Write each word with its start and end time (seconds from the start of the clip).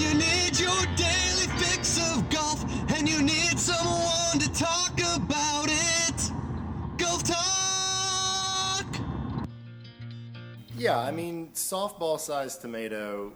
you 0.00 0.14
need 0.14 0.58
your 0.58 0.86
daily 0.96 1.46
fix 1.58 1.98
of 1.98 2.28
golf 2.30 2.64
and 2.96 3.06
you 3.06 3.20
need 3.20 3.58
someone 3.58 4.38
to 4.38 4.50
talk 4.54 4.98
about 5.14 5.66
it. 5.68 6.30
Golf 6.96 7.22
Talk! 7.22 8.86
Yeah, 10.78 10.98
I 10.98 11.10
mean, 11.10 11.50
softball 11.52 12.18
sized 12.18 12.62
tomato, 12.62 13.34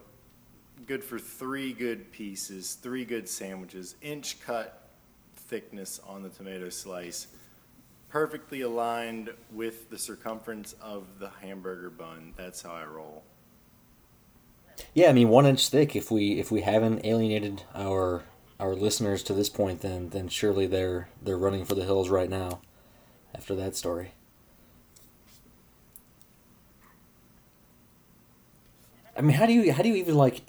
good 0.86 1.04
for 1.04 1.18
three 1.18 1.74
good 1.74 2.10
pieces, 2.10 2.78
three 2.80 3.04
good 3.04 3.28
sandwiches, 3.28 3.96
inch 4.00 4.40
cut 4.40 4.88
thickness 5.36 6.00
on 6.06 6.22
the 6.22 6.30
tomato 6.30 6.70
slice, 6.70 7.26
perfectly 8.08 8.62
aligned 8.62 9.28
with 9.52 9.90
the 9.90 9.98
circumference 9.98 10.74
of 10.80 11.18
the 11.18 11.28
hamburger 11.42 11.90
bun. 11.90 12.32
That's 12.36 12.62
how 12.62 12.72
I 12.72 12.86
roll. 12.86 13.22
Yeah, 14.92 15.08
I 15.08 15.12
mean 15.12 15.28
one 15.28 15.46
inch 15.46 15.68
thick. 15.68 15.96
If 15.96 16.10
we 16.10 16.38
if 16.38 16.50
we 16.50 16.62
haven't 16.62 17.04
alienated 17.04 17.62
our 17.74 18.24
our 18.60 18.74
listeners 18.74 19.22
to 19.24 19.34
this 19.34 19.48
point, 19.48 19.80
then 19.80 20.10
then 20.10 20.28
surely 20.28 20.66
they're 20.66 21.08
they're 21.22 21.38
running 21.38 21.64
for 21.64 21.74
the 21.74 21.84
hills 21.84 22.08
right 22.08 22.30
now. 22.30 22.60
After 23.34 23.54
that 23.56 23.74
story. 23.74 24.12
I 29.16 29.20
mean, 29.20 29.36
how 29.36 29.46
do 29.46 29.52
you 29.52 29.72
how 29.72 29.82
do 29.82 29.88
you 29.88 29.96
even 29.96 30.14
like 30.14 30.42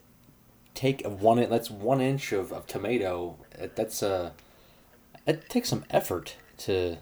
take 0.73 1.05
a 1.05 1.09
one 1.09 1.37
that's 1.49 1.70
one 1.70 2.01
inch 2.01 2.31
of, 2.31 2.51
of 2.51 2.67
tomato? 2.67 3.37
That's 3.76 4.03
uh, 4.03 4.31
it 5.26 5.49
takes 5.49 5.70
some 5.70 5.85
effort 5.89 6.35
to 6.59 6.98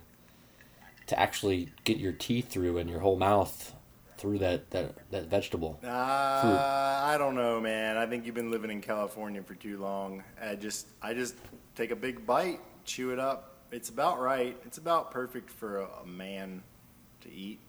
to 1.08 1.20
actually 1.20 1.70
get 1.84 1.98
your 1.98 2.13
teeth 2.13 2.49
through 2.49 2.77
and 2.77 2.90
your 2.90 2.99
whole 2.99 3.18
mouth 3.18 3.74
through 4.18 4.40
that 4.40 4.70
that, 4.72 4.96
that 5.12 5.26
vegetable. 5.26 5.80
Uh, 5.84 5.88
I 5.90 7.16
don't 7.18 7.36
know, 7.36 7.60
man. 7.60 7.98
I 7.98 8.06
think 8.06 8.26
you've 8.26 8.36
been 8.36 8.52
living 8.52 8.72
in 8.72 8.82
California 8.82 9.42
for 9.44 9.56
too 9.56 9.78
long. 9.78 10.24
I 10.42 10.56
just, 10.56 10.88
I 11.02 11.14
just 11.14 11.36
take 11.76 11.92
a 11.92 11.96
big 11.96 12.26
bite, 12.26 12.60
chew 12.86 13.12
it 13.12 13.20
up. 13.20 13.58
It's 13.72 13.90
about 13.90 14.20
right. 14.20 14.56
It's 14.66 14.78
about 14.78 15.12
perfect 15.12 15.50
for 15.50 15.80
a, 15.80 15.88
a 16.04 16.06
man 16.06 16.64
to 17.22 17.32
eat. 17.32 17.60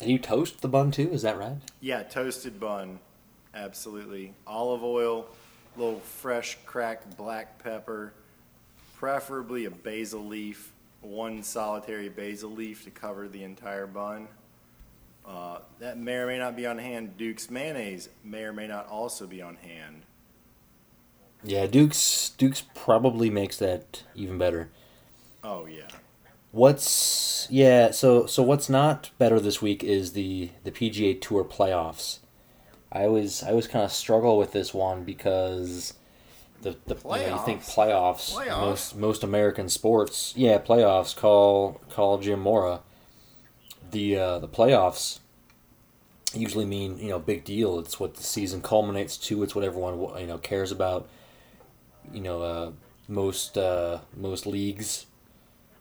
And 0.00 0.10
you 0.10 0.18
toast 0.18 0.60
the 0.60 0.68
bun 0.68 0.90
too, 0.90 1.10
is 1.10 1.22
that 1.22 1.38
right? 1.38 1.56
Yeah, 1.80 2.02
toasted 2.02 2.58
bun, 2.58 2.98
absolutely. 3.54 4.34
Olive 4.46 4.82
oil, 4.82 5.26
little 5.76 6.00
fresh 6.00 6.58
cracked 6.66 7.16
black 7.16 7.62
pepper, 7.62 8.12
preferably 8.96 9.64
a 9.64 9.70
basil 9.70 10.26
leaf, 10.26 10.72
one 11.02 11.42
solitary 11.42 12.08
basil 12.08 12.50
leaf 12.50 12.84
to 12.84 12.90
cover 12.90 13.28
the 13.28 13.42
entire 13.42 13.86
bun. 13.86 14.28
Uh, 15.26 15.58
that 15.78 15.98
may 15.98 16.14
or 16.14 16.26
may 16.26 16.38
not 16.38 16.56
be 16.56 16.66
on 16.66 16.78
hand. 16.78 17.16
Duke's 17.16 17.50
mayonnaise 17.50 18.08
may 18.24 18.42
or 18.42 18.52
may 18.52 18.66
not 18.66 18.88
also 18.88 19.26
be 19.26 19.40
on 19.40 19.56
hand. 19.56 20.02
Yeah, 21.44 21.66
Duke's 21.66 22.30
Duke's 22.30 22.62
probably 22.74 23.30
makes 23.30 23.58
that 23.58 24.02
even 24.14 24.38
better. 24.38 24.70
Oh 25.42 25.66
yeah. 25.66 25.88
What's 26.52 27.46
yeah, 27.50 27.90
so 27.90 28.26
so 28.26 28.42
what's 28.42 28.68
not 28.68 29.10
better 29.18 29.40
this 29.40 29.62
week 29.62 29.82
is 29.82 30.12
the 30.12 30.50
the 30.64 30.70
PGA 30.70 31.20
Tour 31.20 31.44
playoffs. 31.44 32.18
I 32.92 33.04
always 33.04 33.42
I 33.42 33.50
always 33.50 33.66
kind 33.66 33.84
of 33.84 33.92
struggle 33.92 34.36
with 34.36 34.52
this 34.52 34.74
one 34.74 35.04
because 35.04 35.94
the 36.62 36.76
the 36.86 36.94
you, 36.94 37.10
know, 37.10 37.36
you 37.36 37.44
think 37.44 37.62
playoffs, 37.62 38.32
Playoffs? 38.34 38.60
most 38.60 38.96
most 38.96 39.24
American 39.24 39.68
sports 39.68 40.32
yeah 40.36 40.58
playoffs 40.58 41.14
call 41.14 41.80
call 41.90 42.18
Jim 42.18 42.40
Mora. 42.40 42.80
The 43.90 44.16
uh, 44.16 44.38
the 44.38 44.48
playoffs 44.48 45.18
usually 46.34 46.64
mean 46.64 46.98
you 46.98 47.10
know 47.10 47.18
big 47.18 47.44
deal. 47.44 47.78
It's 47.78 48.00
what 48.00 48.14
the 48.14 48.22
season 48.22 48.62
culminates 48.62 49.16
to. 49.18 49.42
It's 49.42 49.54
what 49.54 49.64
everyone 49.64 50.20
you 50.20 50.26
know 50.26 50.38
cares 50.38 50.72
about. 50.72 51.08
You 52.12 52.20
know 52.20 52.42
uh, 52.42 52.72
most 53.08 53.58
uh, 53.58 53.98
most 54.16 54.46
leagues 54.46 55.06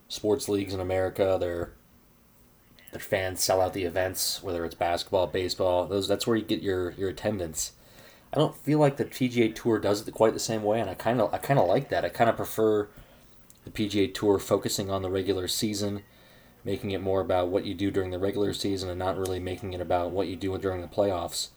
sports 0.08 0.50
leagues 0.50 0.74
in 0.74 0.82
America 0.82 1.38
their 1.40 1.72
their 2.92 3.00
fans 3.00 3.42
sell 3.42 3.62
out 3.62 3.72
the 3.72 3.86
events 3.86 4.44
whether 4.44 4.66
it's 4.66 4.76
basketball 4.76 5.26
baseball 5.26 5.86
those 5.86 6.06
that's 6.06 6.28
where 6.28 6.36
you 6.36 6.44
get 6.44 6.62
your 6.62 6.92
your 6.92 7.08
attendance 7.08 7.72
I 8.34 8.38
don't 8.38 8.56
feel 8.56 8.80
like 8.80 8.98
the 8.98 9.06
PGA 9.06 9.54
Tour 9.54 9.80
does 9.80 10.08
it 10.08 10.14
quite 10.14 10.34
the 10.34 10.40
same 10.40 10.64
way 10.64 10.80
and 10.80 10.90
I 10.90 10.94
kind 10.94 11.22
of 11.22 11.34
I 11.34 11.38
kind 11.38 11.60
of 11.60 11.68
like 11.68 11.90
that 11.90 12.06
I 12.06 12.10
kind 12.10 12.30
of 12.30 12.36
prefer 12.36 12.88
the 13.66 13.72
PGA 13.72 14.14
Tour 14.14 14.40
focusing 14.40 14.90
on 14.90 15.02
the 15.02 15.10
regular 15.10 15.48
season 15.48 16.04
making 16.64 16.92
it 16.92 17.02
more 17.02 17.22
about 17.22 17.50
what 17.50 17.66
you 17.66 17.74
do 17.74 17.92
during 17.92 18.12
the 18.12 18.20
regular 18.20 18.54
season 18.54 18.90
and 18.90 19.00
not 19.00 19.18
really 19.18 19.40
making 19.40 19.74
it 19.74 19.82
about 19.82 20.12
what 20.12 20.28
you 20.28 20.36
do 20.36 20.56
during 20.58 20.82
the 20.82 20.88
playoffs. 20.88 21.50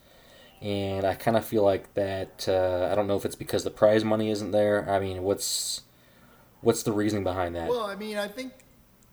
And 0.63 1.05
I 1.05 1.15
kind 1.15 1.37
of 1.37 1.45
feel 1.45 1.63
like 1.63 1.93
that. 1.95 2.47
Uh, 2.49 2.89
I 2.91 2.95
don't 2.95 3.07
know 3.07 3.17
if 3.17 3.25
it's 3.25 3.35
because 3.35 3.65
the 3.65 3.71
prize 3.71 4.05
money 4.05 4.31
isn't 4.31 4.53
there. 4.53 4.89
I 4.89 4.99
mean, 4.99 5.23
what's 5.23 5.83
what's 6.63 6.83
the 6.83 6.93
reasoning 6.93 7.25
behind 7.25 7.55
that? 7.57 7.69
Well, 7.69 7.85
I 7.85 7.97
mean, 7.97 8.17
I 8.17 8.29
think 8.29 8.53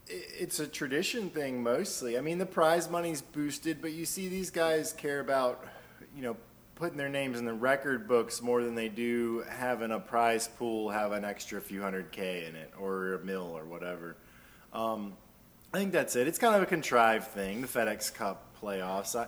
it's 0.07 0.59
a 0.59 0.67
tradition 0.67 1.29
thing 1.29 1.61
mostly. 1.61 2.17
I 2.17 2.21
mean, 2.21 2.37
the 2.37 2.45
prize 2.45 2.89
money's 2.89 3.21
boosted, 3.21 3.81
but 3.81 3.91
you 3.91 4.05
see 4.05 4.29
these 4.29 4.49
guys 4.49 4.93
care 4.93 5.19
about, 5.19 5.65
you 6.15 6.21
know, 6.21 6.37
putting 6.81 6.97
their 6.97 7.09
names 7.09 7.37
in 7.37 7.45
the 7.45 7.53
record 7.53 8.07
books 8.07 8.41
more 8.41 8.63
than 8.63 8.73
they 8.73 8.89
do 8.89 9.43
having 9.47 9.91
a 9.91 9.99
prize 9.99 10.47
pool 10.47 10.89
have 10.89 11.11
an 11.11 11.23
extra 11.23 11.61
few 11.61 11.79
hundred 11.79 12.11
K 12.11 12.47
in 12.49 12.55
it 12.55 12.73
or 12.79 13.13
a 13.13 13.23
mill 13.23 13.55
or 13.55 13.65
whatever. 13.65 14.17
Um, 14.73 15.13
I 15.71 15.77
think 15.77 15.91
that's 15.91 16.15
it. 16.15 16.27
It's 16.27 16.39
kind 16.39 16.55
of 16.55 16.63
a 16.63 16.65
contrived 16.65 17.27
thing, 17.27 17.61
the 17.61 17.67
FedEx 17.67 18.11
Cup 18.11 18.59
playoffs. 18.59 19.15
I, 19.15 19.27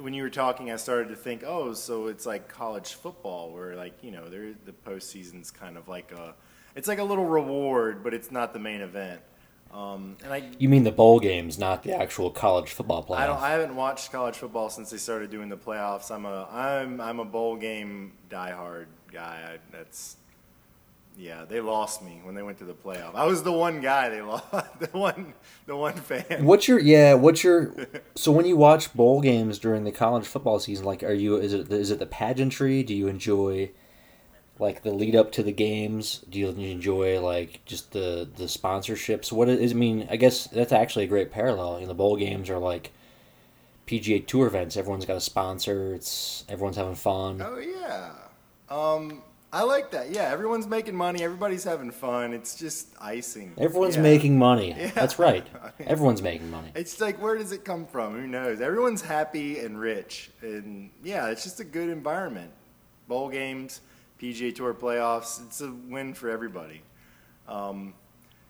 when 0.00 0.14
you 0.14 0.22
were 0.22 0.30
talking, 0.30 0.70
I 0.70 0.76
started 0.76 1.08
to 1.08 1.16
think, 1.16 1.42
oh, 1.44 1.72
so 1.72 2.06
it's 2.06 2.24
like 2.24 2.48
college 2.48 2.94
football, 2.94 3.52
where 3.52 3.74
like 3.74 3.94
you 4.00 4.12
know, 4.12 4.28
the 4.28 4.72
postseason's 4.86 5.50
kind 5.50 5.76
of 5.76 5.88
like 5.88 6.12
a, 6.12 6.36
it's 6.76 6.86
like 6.86 7.00
a 7.00 7.04
little 7.04 7.26
reward, 7.26 8.04
but 8.04 8.14
it's 8.14 8.30
not 8.30 8.52
the 8.52 8.60
main 8.60 8.80
event. 8.80 9.20
Um, 9.72 10.16
and 10.24 10.32
I, 10.32 10.42
you 10.58 10.68
mean 10.68 10.82
the 10.82 10.90
bowl 10.90 11.20
games, 11.20 11.58
not 11.58 11.84
the 11.84 11.92
actual 11.92 12.30
college 12.30 12.70
football 12.70 13.04
playoff? 13.04 13.18
I 13.18 13.26
don't, 13.26 13.40
I 13.40 13.50
haven't 13.50 13.76
watched 13.76 14.10
college 14.10 14.36
football 14.36 14.68
since 14.68 14.90
they 14.90 14.96
started 14.96 15.30
doing 15.30 15.48
the 15.48 15.56
playoffs. 15.56 16.10
I'm 16.10 16.24
a, 16.26 16.48
I'm, 16.50 17.00
I'm 17.00 17.20
a 17.20 17.24
bowl 17.24 17.56
game 17.56 18.12
diehard 18.28 18.86
guy. 19.12 19.54
I, 19.54 19.58
that's, 19.70 20.16
yeah, 21.16 21.44
they 21.48 21.60
lost 21.60 22.02
me 22.02 22.20
when 22.24 22.34
they 22.34 22.42
went 22.42 22.58
to 22.58 22.64
the 22.64 22.74
playoff. 22.74 23.14
I 23.14 23.26
was 23.26 23.44
the 23.44 23.52
one 23.52 23.80
guy 23.80 24.08
they 24.08 24.22
lost, 24.22 24.44
the 24.80 24.88
one, 24.88 25.34
the 25.66 25.76
one 25.76 25.94
fan. 25.94 26.44
What's 26.44 26.66
your 26.66 26.78
yeah? 26.80 27.14
What's 27.14 27.44
your 27.44 27.74
so 28.14 28.32
when 28.32 28.46
you 28.46 28.56
watch 28.56 28.94
bowl 28.94 29.20
games 29.20 29.58
during 29.58 29.84
the 29.84 29.92
college 29.92 30.26
football 30.26 30.58
season? 30.58 30.86
Like, 30.86 31.02
are 31.02 31.12
you 31.12 31.36
is 31.36 31.52
it 31.52 31.70
is 31.70 31.90
it 31.90 31.98
the 31.98 32.06
pageantry? 32.06 32.82
Do 32.82 32.94
you 32.94 33.06
enjoy 33.06 33.70
like 34.60 34.82
the 34.82 34.92
lead 34.92 35.16
up 35.16 35.32
to 35.32 35.42
the 35.42 35.52
games? 35.52 36.24
Do 36.28 36.38
you 36.38 36.48
enjoy 36.50 37.20
like 37.20 37.64
just 37.64 37.92
the 37.92 38.28
the 38.36 38.44
sponsorships? 38.44 39.32
What 39.32 39.48
is 39.48 39.72
I 39.72 39.74
mean? 39.74 40.06
I 40.10 40.16
guess 40.16 40.46
that's 40.46 40.72
actually 40.72 41.04
a 41.06 41.08
great 41.08 41.30
parallel. 41.32 41.76
You 41.76 41.82
know, 41.82 41.88
the 41.88 41.94
bowl 41.94 42.16
games 42.16 42.50
are 42.50 42.58
like 42.58 42.92
PGA 43.86 44.24
Tour 44.26 44.46
events. 44.46 44.76
Everyone's 44.76 45.06
got 45.06 45.16
a 45.16 45.20
sponsor. 45.20 45.94
It's 45.94 46.44
everyone's 46.48 46.76
having 46.76 46.94
fun. 46.94 47.42
Oh 47.44 47.58
yeah. 47.58 48.10
Um, 48.68 49.22
I 49.52 49.64
like 49.64 49.90
that. 49.90 50.10
Yeah, 50.12 50.30
everyone's 50.30 50.68
making 50.68 50.94
money. 50.94 51.24
Everybody's 51.24 51.64
having 51.64 51.90
fun. 51.90 52.32
It's 52.32 52.54
just 52.56 52.88
icing. 53.00 53.52
Everyone's 53.58 53.96
Yeah. 53.96 54.02
making 54.02 54.38
money. 54.38 54.70
Yeah. 54.78 54.90
That's 54.94 55.18
right. 55.18 55.44
Everyone's 55.80 56.22
making 56.22 56.50
money. 56.52 56.70
It's 56.76 57.00
like 57.00 57.20
where 57.20 57.36
does 57.36 57.50
it 57.50 57.64
come 57.64 57.84
from? 57.86 58.14
Who 58.14 58.26
knows? 58.28 58.60
Everyone's 58.60 59.02
happy 59.02 59.58
and 59.58 59.80
rich, 59.80 60.30
and 60.42 60.90
yeah, 61.02 61.28
it's 61.30 61.42
just 61.42 61.58
a 61.58 61.64
good 61.64 61.88
environment. 61.88 62.52
Bowl 63.08 63.28
games, 63.28 63.80
PGA 64.20 64.54
Tour 64.54 64.74
playoffs. 64.74 65.44
It's 65.46 65.60
a 65.60 65.72
win 65.88 66.12
for 66.14 66.28
everybody. 66.28 66.82
Um, 67.48 67.94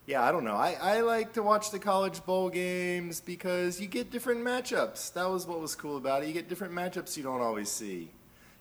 yeah, 0.06 0.24
I 0.24 0.32
don't 0.32 0.42
know. 0.44 0.56
I, 0.56 0.76
I 0.80 1.00
like 1.02 1.34
to 1.34 1.42
watch 1.42 1.70
the 1.70 1.78
college 1.78 2.24
bowl 2.24 2.50
games 2.50 3.20
because 3.20 3.80
you 3.80 3.86
get 3.86 4.10
different 4.10 4.40
matchups. 4.40 5.12
That 5.12 5.30
was 5.30 5.46
what 5.46 5.60
was 5.60 5.76
cool 5.76 5.96
about 5.96 6.24
it. 6.24 6.26
You 6.26 6.32
get 6.32 6.48
different 6.48 6.74
matchups 6.74 7.16
you 7.16 7.22
don't 7.22 7.40
always 7.40 7.70
see. 7.70 8.10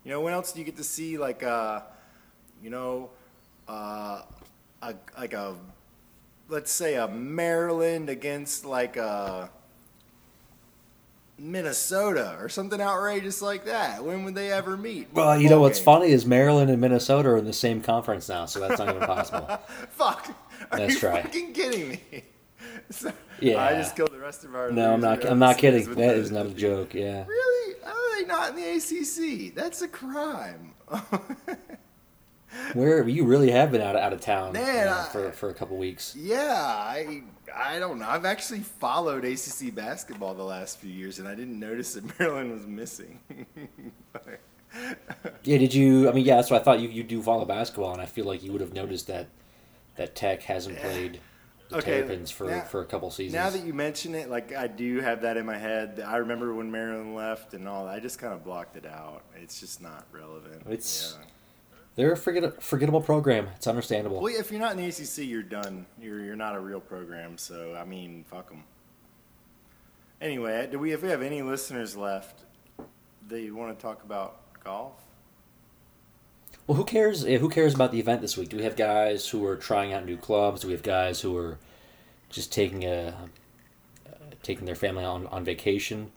You 0.04 0.12
know, 0.12 0.22
when 0.22 0.34
else 0.34 0.52
do 0.52 0.60
you 0.60 0.66
get 0.66 0.78
to 0.78 0.84
see 0.84 1.18
like 1.18 1.42
uh, 1.42 1.82
you 2.62 2.70
know, 2.70 3.10
uh, 3.68 4.22
a 4.84 4.94
like 5.18 5.34
a 5.34 5.56
let's 6.48 6.72
say 6.72 6.96
a 6.96 7.08
Maryland 7.08 8.10
against 8.10 8.66
like 8.66 8.98
a 8.98 9.50
Minnesota 11.40 12.38
or 12.40 12.50
something 12.50 12.80
outrageous 12.82 13.42
like 13.42 13.66
that. 13.66 14.04
When 14.04 14.24
would 14.26 14.36
they 14.36 14.52
ever 14.52 14.76
meet? 14.78 15.08
Well, 15.14 15.40
you 15.40 15.50
know 15.50 15.60
what's 15.60 15.80
funny 15.80 16.12
is 16.12 16.26
Maryland 16.26 16.70
and 16.70 16.80
Minnesota 16.82 17.30
are 17.30 17.38
in 17.38 17.46
the 17.46 17.54
same 17.54 17.82
conference 17.82 18.28
now, 18.30 18.46
so 18.46 18.60
that's 18.60 18.80
not 18.80 18.90
even 18.96 19.08
possible. 19.08 19.48
Fuck. 19.92 20.30
Are 20.72 20.78
That's 20.78 21.02
you 21.02 21.08
right. 21.10 21.24
fucking 21.24 21.54
kidding 21.54 21.90
me? 21.90 22.02
So- 22.92 23.14
Yeah. 23.40 23.64
I 23.64 23.74
just 23.74 23.96
killed 23.96 24.12
the 24.12 24.20
rest 24.20 24.44
of 24.44 24.54
our. 24.56 24.72
No, 24.72 24.94
I'm 24.94 25.00
not. 25.02 25.24
I'm 25.24 25.40
not 25.40 25.58
kidding. 25.58 25.88
That 25.90 25.96
the- 25.96 26.14
is 26.16 26.32
not 26.32 26.46
a 26.48 26.50
joke. 26.54 26.94
Yeah. 26.94 27.26
Really? 27.26 27.76
How 27.86 27.92
are 27.92 28.20
they 28.22 28.26
not 28.28 28.50
in 28.50 28.56
the 28.56 28.70
ACC? 29.48 29.54
That's 29.56 29.82
a 29.82 29.88
crime. 29.88 30.74
Where 32.74 33.08
you 33.08 33.26
really 33.26 33.52
have 33.52 33.72
been 33.72 33.82
out 33.82 33.96
of, 33.96 34.02
out 34.02 34.12
of 34.12 34.22
town 34.22 34.54
Man, 34.54 34.88
uh, 34.88 35.06
I- 35.08 35.12
for 35.12 35.32
for 35.32 35.50
a 35.50 35.54
couple 35.54 35.78
weeks. 35.78 36.16
Yeah, 36.18 36.52
I 36.60 37.22
I 37.56 37.80
don't 37.80 38.00
know. 38.00 38.08
I've 38.08 38.26
actually 38.26 38.60
followed 38.62 39.26
ACC 39.26 39.74
basketball 39.74 40.34
the 40.34 40.44
last 40.44 40.80
few 40.80 40.92
years, 40.92 41.20
and 41.20 41.28
I 41.28 41.36
didn't 41.36 41.60
notice 41.60 41.94
that 41.94 42.20
Maryland 42.20 42.52
was 42.52 42.66
missing. 42.68 43.20
Yeah, 45.44 45.58
did 45.58 45.74
you? 45.74 46.08
I 46.08 46.14
mean, 46.14 46.26
yeah, 46.26 46.36
that's 46.36 46.52
what 46.52 46.62
I 46.62 46.64
thought. 46.64 46.80
You 46.80 46.90
you 46.90 47.04
do 47.04 47.24
follow 47.24 47.44
basketball, 47.44 47.92
and 47.94 48.02
I 48.02 48.06
feel 48.06 48.26
like 48.26 48.44
you 48.44 48.52
would 48.52 48.62
have 48.62 48.74
noticed 48.74 49.08
that 49.08 49.28
that 49.96 50.16
Tech 50.16 50.44
hasn't 50.44 50.78
played 50.78 51.20
the 51.70 51.78
Okay, 51.78 52.02
Terrapins 52.02 52.30
for 52.30 52.52
now- 52.52 52.62
for 52.62 52.82
a 52.82 52.86
couple 52.86 53.10
seasons. 53.10 53.34
now 53.34 53.50
that 53.50 53.66
you 53.66 53.74
mention 53.74 54.14
it, 54.14 54.30
like 54.30 54.54
I 54.54 54.68
do 54.68 55.00
have 55.02 55.22
that 55.24 55.38
in 55.38 55.46
my 55.48 55.58
head. 55.58 56.00
I 56.06 56.18
remember 56.18 56.54
when 56.54 56.70
Maryland 56.72 57.16
left 57.16 57.56
and 57.56 57.68
all. 57.68 57.86
that. 57.86 57.96
I 57.96 58.00
just 58.00 58.20
kind 58.20 58.32
of 58.32 58.44
blocked 58.44 58.78
it 58.78 58.86
out. 58.86 59.24
It's 59.42 59.60
just 59.60 59.82
not 59.82 60.06
relevant. 60.12 60.62
It's- 60.68 61.18
yeah. 61.20 61.26
They're 62.00 62.14
a 62.14 62.18
forget- 62.18 62.64
forgettable 62.64 63.02
program. 63.02 63.50
It's 63.58 63.68
understandable. 63.68 64.22
Well, 64.22 64.34
if 64.34 64.52
you're 64.52 64.60
not 64.62 64.72
in 64.72 64.78
the 64.78 64.88
ACC, 64.88 65.28
you're 65.28 65.44
done. 65.44 65.86
You're 66.02 66.24
you're 66.24 66.38
not 66.38 66.56
a 66.56 66.60
real 66.62 66.80
program. 66.80 67.38
So 67.38 67.76
I 67.76 67.84
mean, 67.84 68.24
fuck 68.24 68.48
them. 68.48 68.64
Anyway, 70.22 70.70
do 70.72 70.80
we 70.80 70.94
if 70.94 71.04
we 71.04 71.10
have 71.10 71.22
any 71.22 71.42
listeners 71.42 71.98
left 71.98 72.46
that 73.28 73.42
you 73.42 73.54
want 73.54 73.78
to 73.78 73.82
talk 73.82 74.02
about 74.06 74.38
golf? 74.64 74.94
Well, 76.68 76.78
who 76.78 76.86
cares? 76.86 77.24
Who 77.26 77.50
cares 77.50 77.76
about 77.76 77.92
the 77.92 78.00
event 78.00 78.22
this 78.22 78.38
week? 78.38 78.48
Do 78.48 78.56
we 78.56 78.64
have 78.64 78.78
guys 78.78 79.28
who 79.28 79.46
are 79.46 79.58
trying 79.58 79.92
out 79.92 80.06
new 80.06 80.16
clubs? 80.16 80.62
Do 80.62 80.68
we 80.68 80.74
have 80.74 80.84
guys 80.84 81.20
who 81.20 81.36
are 81.36 81.60
just 82.30 82.54
taking 82.54 82.86
a 82.86 83.14
uh, 84.08 84.12
taking 84.42 84.66
their 84.66 84.76
family 84.76 85.04
on, 85.04 85.28
on 85.28 85.44
vacation 85.44 86.14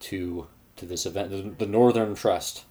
to 0.00 0.46
to 0.76 0.86
this 0.86 1.04
event, 1.04 1.30
the, 1.30 1.64
the 1.64 1.66
Northern 1.66 2.14
Trust? 2.14 2.62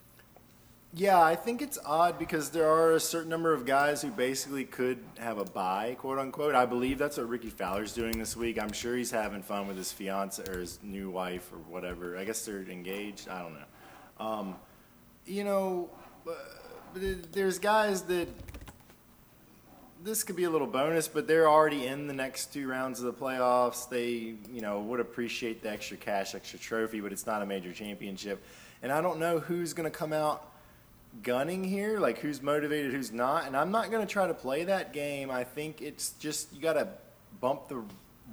Yeah, 0.94 1.22
I 1.22 1.36
think 1.36 1.62
it's 1.62 1.78
odd 1.86 2.18
because 2.18 2.50
there 2.50 2.68
are 2.68 2.94
a 2.94 3.00
certain 3.00 3.30
number 3.30 3.54
of 3.54 3.64
guys 3.64 4.02
who 4.02 4.10
basically 4.10 4.66
could 4.66 4.98
have 5.20 5.38
a 5.38 5.46
buy, 5.46 5.96
quote 6.00 6.18
unquote. 6.18 6.56
I 6.56 6.66
believe 6.66 6.98
that's 6.98 7.18
what 7.18 7.30
Rickie 7.30 7.52
Fowler's 7.52 7.94
doing 7.94 8.18
this 8.18 8.36
week. 8.36 8.60
I'm 8.60 8.72
sure 8.72 8.98
he's 8.98 9.12
having 9.12 9.44
fun 9.44 9.68
with 9.68 9.78
his 9.78 9.92
fiance 9.92 10.44
or 10.52 10.60
his 10.60 10.80
new 10.82 11.12
wife 11.12 11.52
or 11.54 11.58
whatever. 11.72 12.18
I 12.18 12.24
guess 12.24 12.44
they're 12.44 12.64
engaged. 12.64 13.30
I 13.30 13.44
don't 13.44 13.54
know. 13.54 14.26
Um, 14.26 14.56
you 15.28 15.44
know, 15.44 15.92
uh, 16.28 16.34
there's 16.96 17.60
guys 17.60 18.02
that 18.04 18.28
this 20.04 20.24
could 20.24 20.36
be 20.36 20.46
a 20.46 20.50
little 20.50 20.66
bonus, 20.66 21.08
but 21.08 21.28
they're 21.28 21.48
already 21.48 21.86
in 21.86 22.08
the 22.08 22.14
next 22.16 22.52
two 22.52 22.68
rounds 22.68 23.00
of 23.00 23.06
the 23.06 23.14
playoffs. 23.14 23.88
They, 23.88 24.34
you 24.52 24.62
know, 24.62 24.80
would 24.80 25.00
appreciate 25.00 25.62
the 25.62 25.70
extra 25.70 25.98
cash, 25.98 26.34
extra 26.34 26.58
trophy, 26.58 27.00
but 27.00 27.12
it's 27.12 27.28
not 27.28 27.44
a 27.44 27.46
major 27.46 27.74
championship. 27.74 28.44
And 28.82 28.92
I 28.92 29.02
don't 29.02 29.20
know 29.20 29.38
who's 29.38 29.74
going 29.74 29.90
to 29.90 29.96
come 29.96 30.14
out 30.14 30.49
gunning 31.24 31.64
here, 31.64 32.00
like 32.00 32.20
who's 32.20 32.42
motivated, 32.42 32.92
who's 32.94 33.12
not. 33.12 33.48
And 33.48 33.56
I'm 33.56 33.72
not 33.72 33.92
going 33.92 34.06
to 34.06 34.12
try 34.12 34.28
to 34.28 34.34
play 34.34 34.64
that 34.66 34.94
game. 34.94 35.32
I 35.32 35.44
think 35.44 35.82
it's 35.82 36.12
just 36.20 36.54
you 36.54 36.62
got 36.62 36.74
to 36.74 36.88
bump 37.42 37.68
the 37.68 37.84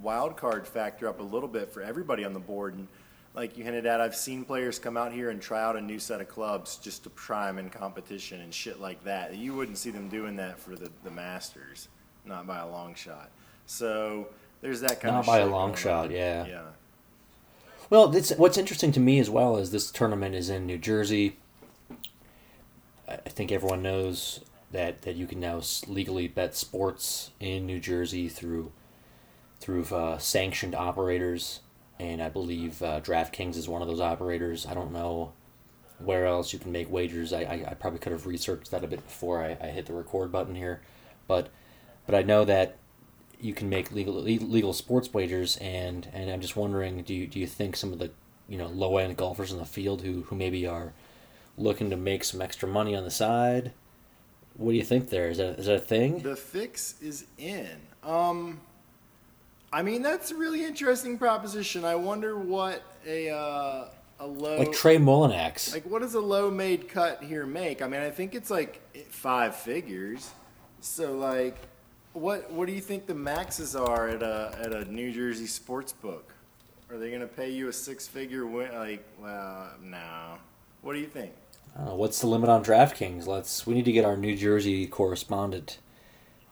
wild 0.02 0.36
card 0.36 0.66
factor 0.66 1.08
up 1.08 1.20
a 1.20 1.22
little 1.22 1.48
bit 1.48 1.72
for 1.72 1.82
everybody 1.82 2.24
on 2.24 2.32
the 2.32 2.40
board. 2.40 2.74
And 2.74 2.86
like 3.34 3.56
you 3.56 3.64
hinted 3.64 3.86
at, 3.86 4.00
I've 4.00 4.16
seen 4.16 4.44
players 4.44 4.78
come 4.78 4.96
out 4.96 5.12
here 5.12 5.30
and 5.30 5.40
try 5.40 5.62
out 5.62 5.76
a 5.76 5.80
new 5.80 5.98
set 5.98 6.20
of 6.20 6.28
clubs 6.28 6.76
just 6.76 7.04
to 7.04 7.10
try 7.10 7.46
them 7.46 7.58
in 7.58 7.70
competition 7.70 8.40
and 8.40 8.52
shit 8.52 8.80
like 8.80 9.02
that. 9.04 9.34
You 9.36 9.54
wouldn't 9.54 9.78
see 9.78 9.90
them 9.90 10.08
doing 10.08 10.36
that 10.36 10.58
for 10.58 10.74
the, 10.76 10.90
the 11.04 11.10
Masters, 11.10 11.88
not 12.24 12.46
by 12.46 12.58
a 12.60 12.68
long 12.68 12.94
shot. 12.94 13.30
So 13.66 14.28
there's 14.60 14.80
that 14.80 15.00
kind 15.00 15.14
Not 15.14 15.20
of 15.20 15.26
not 15.26 15.32
by 15.32 15.38
a 15.40 15.46
long 15.46 15.74
shot, 15.74 16.06
on. 16.06 16.10
yeah. 16.12 16.46
Yeah. 16.46 16.62
Well, 17.88 18.10
what's 18.36 18.58
interesting 18.58 18.90
to 18.92 19.00
me 19.00 19.18
as 19.20 19.30
well 19.30 19.56
is 19.58 19.70
this 19.70 19.90
tournament 19.90 20.34
is 20.34 20.50
in 20.50 20.66
New 20.66 20.78
Jersey. 20.78 21.36
I 23.24 23.28
think 23.28 23.52
everyone 23.52 23.82
knows 23.82 24.40
that, 24.72 25.02
that 25.02 25.16
you 25.16 25.26
can 25.26 25.40
now 25.40 25.60
legally 25.86 26.28
bet 26.28 26.54
sports 26.56 27.30
in 27.40 27.66
New 27.66 27.80
Jersey 27.80 28.28
through 28.28 28.72
through 29.58 29.84
uh, 29.84 30.18
sanctioned 30.18 30.74
operators, 30.74 31.60
and 31.98 32.22
I 32.22 32.28
believe 32.28 32.82
uh, 32.82 33.00
DraftKings 33.00 33.56
is 33.56 33.68
one 33.68 33.80
of 33.80 33.88
those 33.88 34.00
operators. 34.00 34.66
I 34.66 34.74
don't 34.74 34.92
know 34.92 35.32
where 35.98 36.26
else 36.26 36.52
you 36.52 36.58
can 36.58 36.72
make 36.72 36.90
wagers. 36.90 37.32
I, 37.32 37.40
I, 37.40 37.64
I 37.70 37.74
probably 37.74 37.98
could 37.98 38.12
have 38.12 38.26
researched 38.26 38.70
that 38.70 38.84
a 38.84 38.86
bit 38.86 39.02
before 39.02 39.42
I, 39.42 39.56
I 39.60 39.68
hit 39.68 39.86
the 39.86 39.94
record 39.94 40.30
button 40.30 40.54
here, 40.54 40.82
but 41.26 41.48
but 42.04 42.14
I 42.14 42.22
know 42.22 42.44
that 42.44 42.76
you 43.40 43.54
can 43.54 43.68
make 43.68 43.92
legal 43.92 44.14
legal 44.14 44.72
sports 44.72 45.12
wagers, 45.12 45.56
and 45.58 46.08
and 46.12 46.30
I'm 46.30 46.40
just 46.40 46.56
wondering, 46.56 47.02
do 47.02 47.14
you 47.14 47.26
do 47.26 47.38
you 47.38 47.46
think 47.46 47.76
some 47.76 47.92
of 47.92 47.98
the 47.98 48.10
you 48.48 48.58
know 48.58 48.68
low 48.68 48.98
end 48.98 49.16
golfers 49.16 49.52
in 49.52 49.58
the 49.58 49.64
field 49.64 50.02
who 50.02 50.22
who 50.22 50.36
maybe 50.36 50.66
are 50.66 50.92
looking 51.58 51.90
to 51.90 51.96
make 51.96 52.24
some 52.24 52.40
extra 52.40 52.68
money 52.68 52.94
on 52.94 53.04
the 53.04 53.10
side? 53.10 53.72
What 54.56 54.72
do 54.72 54.76
you 54.78 54.84
think 54.84 55.10
there? 55.10 55.28
Is 55.28 55.38
that 55.38 55.58
is 55.58 55.66
that 55.66 55.76
a 55.76 55.78
thing? 55.78 56.20
The 56.20 56.36
fix 56.36 56.94
is 57.02 57.26
in. 57.38 57.68
Um, 58.02 58.60
I 59.72 59.82
mean, 59.82 60.02
that's 60.02 60.30
a 60.30 60.36
really 60.36 60.64
interesting 60.64 61.18
proposition. 61.18 61.84
I 61.84 61.94
wonder 61.94 62.38
what 62.38 62.82
a 63.06 63.30
uh, 63.30 63.88
a 64.20 64.26
low 64.26 64.58
Like 64.58 64.72
Trey 64.72 64.96
Mullinax. 64.96 65.72
like 65.74 65.84
what 65.84 66.00
does 66.00 66.14
a 66.14 66.20
low 66.20 66.50
made 66.50 66.88
cut 66.88 67.22
here 67.22 67.44
make? 67.44 67.82
I 67.82 67.88
mean, 67.88 68.00
I 68.00 68.10
think 68.10 68.34
it's 68.34 68.50
like 68.50 68.80
five 69.10 69.54
figures. 69.56 70.30
So 70.80 71.16
like, 71.18 71.56
what 72.14 72.50
what 72.50 72.66
do 72.66 72.72
you 72.72 72.80
think 72.80 73.06
the 73.06 73.14
maxes 73.14 73.76
are 73.76 74.08
at 74.08 74.22
a 74.22 74.56
at 74.58 74.72
a 74.72 74.90
New 74.90 75.12
Jersey 75.12 75.46
sports 75.46 75.92
book? 75.92 76.32
Are 76.90 76.96
they 76.96 77.10
gonna 77.10 77.26
pay 77.26 77.50
you 77.50 77.68
a 77.68 77.72
six 77.72 78.06
figure 78.08 78.46
win? 78.46 78.72
Like, 78.72 79.04
well, 79.20 79.70
no. 79.82 80.38
What 80.80 80.94
do 80.94 81.00
you 81.00 81.08
think? 81.08 81.32
Know, 81.78 81.94
what's 81.94 82.20
the 82.20 82.26
limit 82.26 82.48
on 82.48 82.64
DraftKings? 82.64 83.26
Let's. 83.26 83.66
We 83.66 83.74
need 83.74 83.84
to 83.84 83.92
get 83.92 84.04
our 84.04 84.16
New 84.16 84.34
Jersey 84.36 84.86
correspondent 84.86 85.78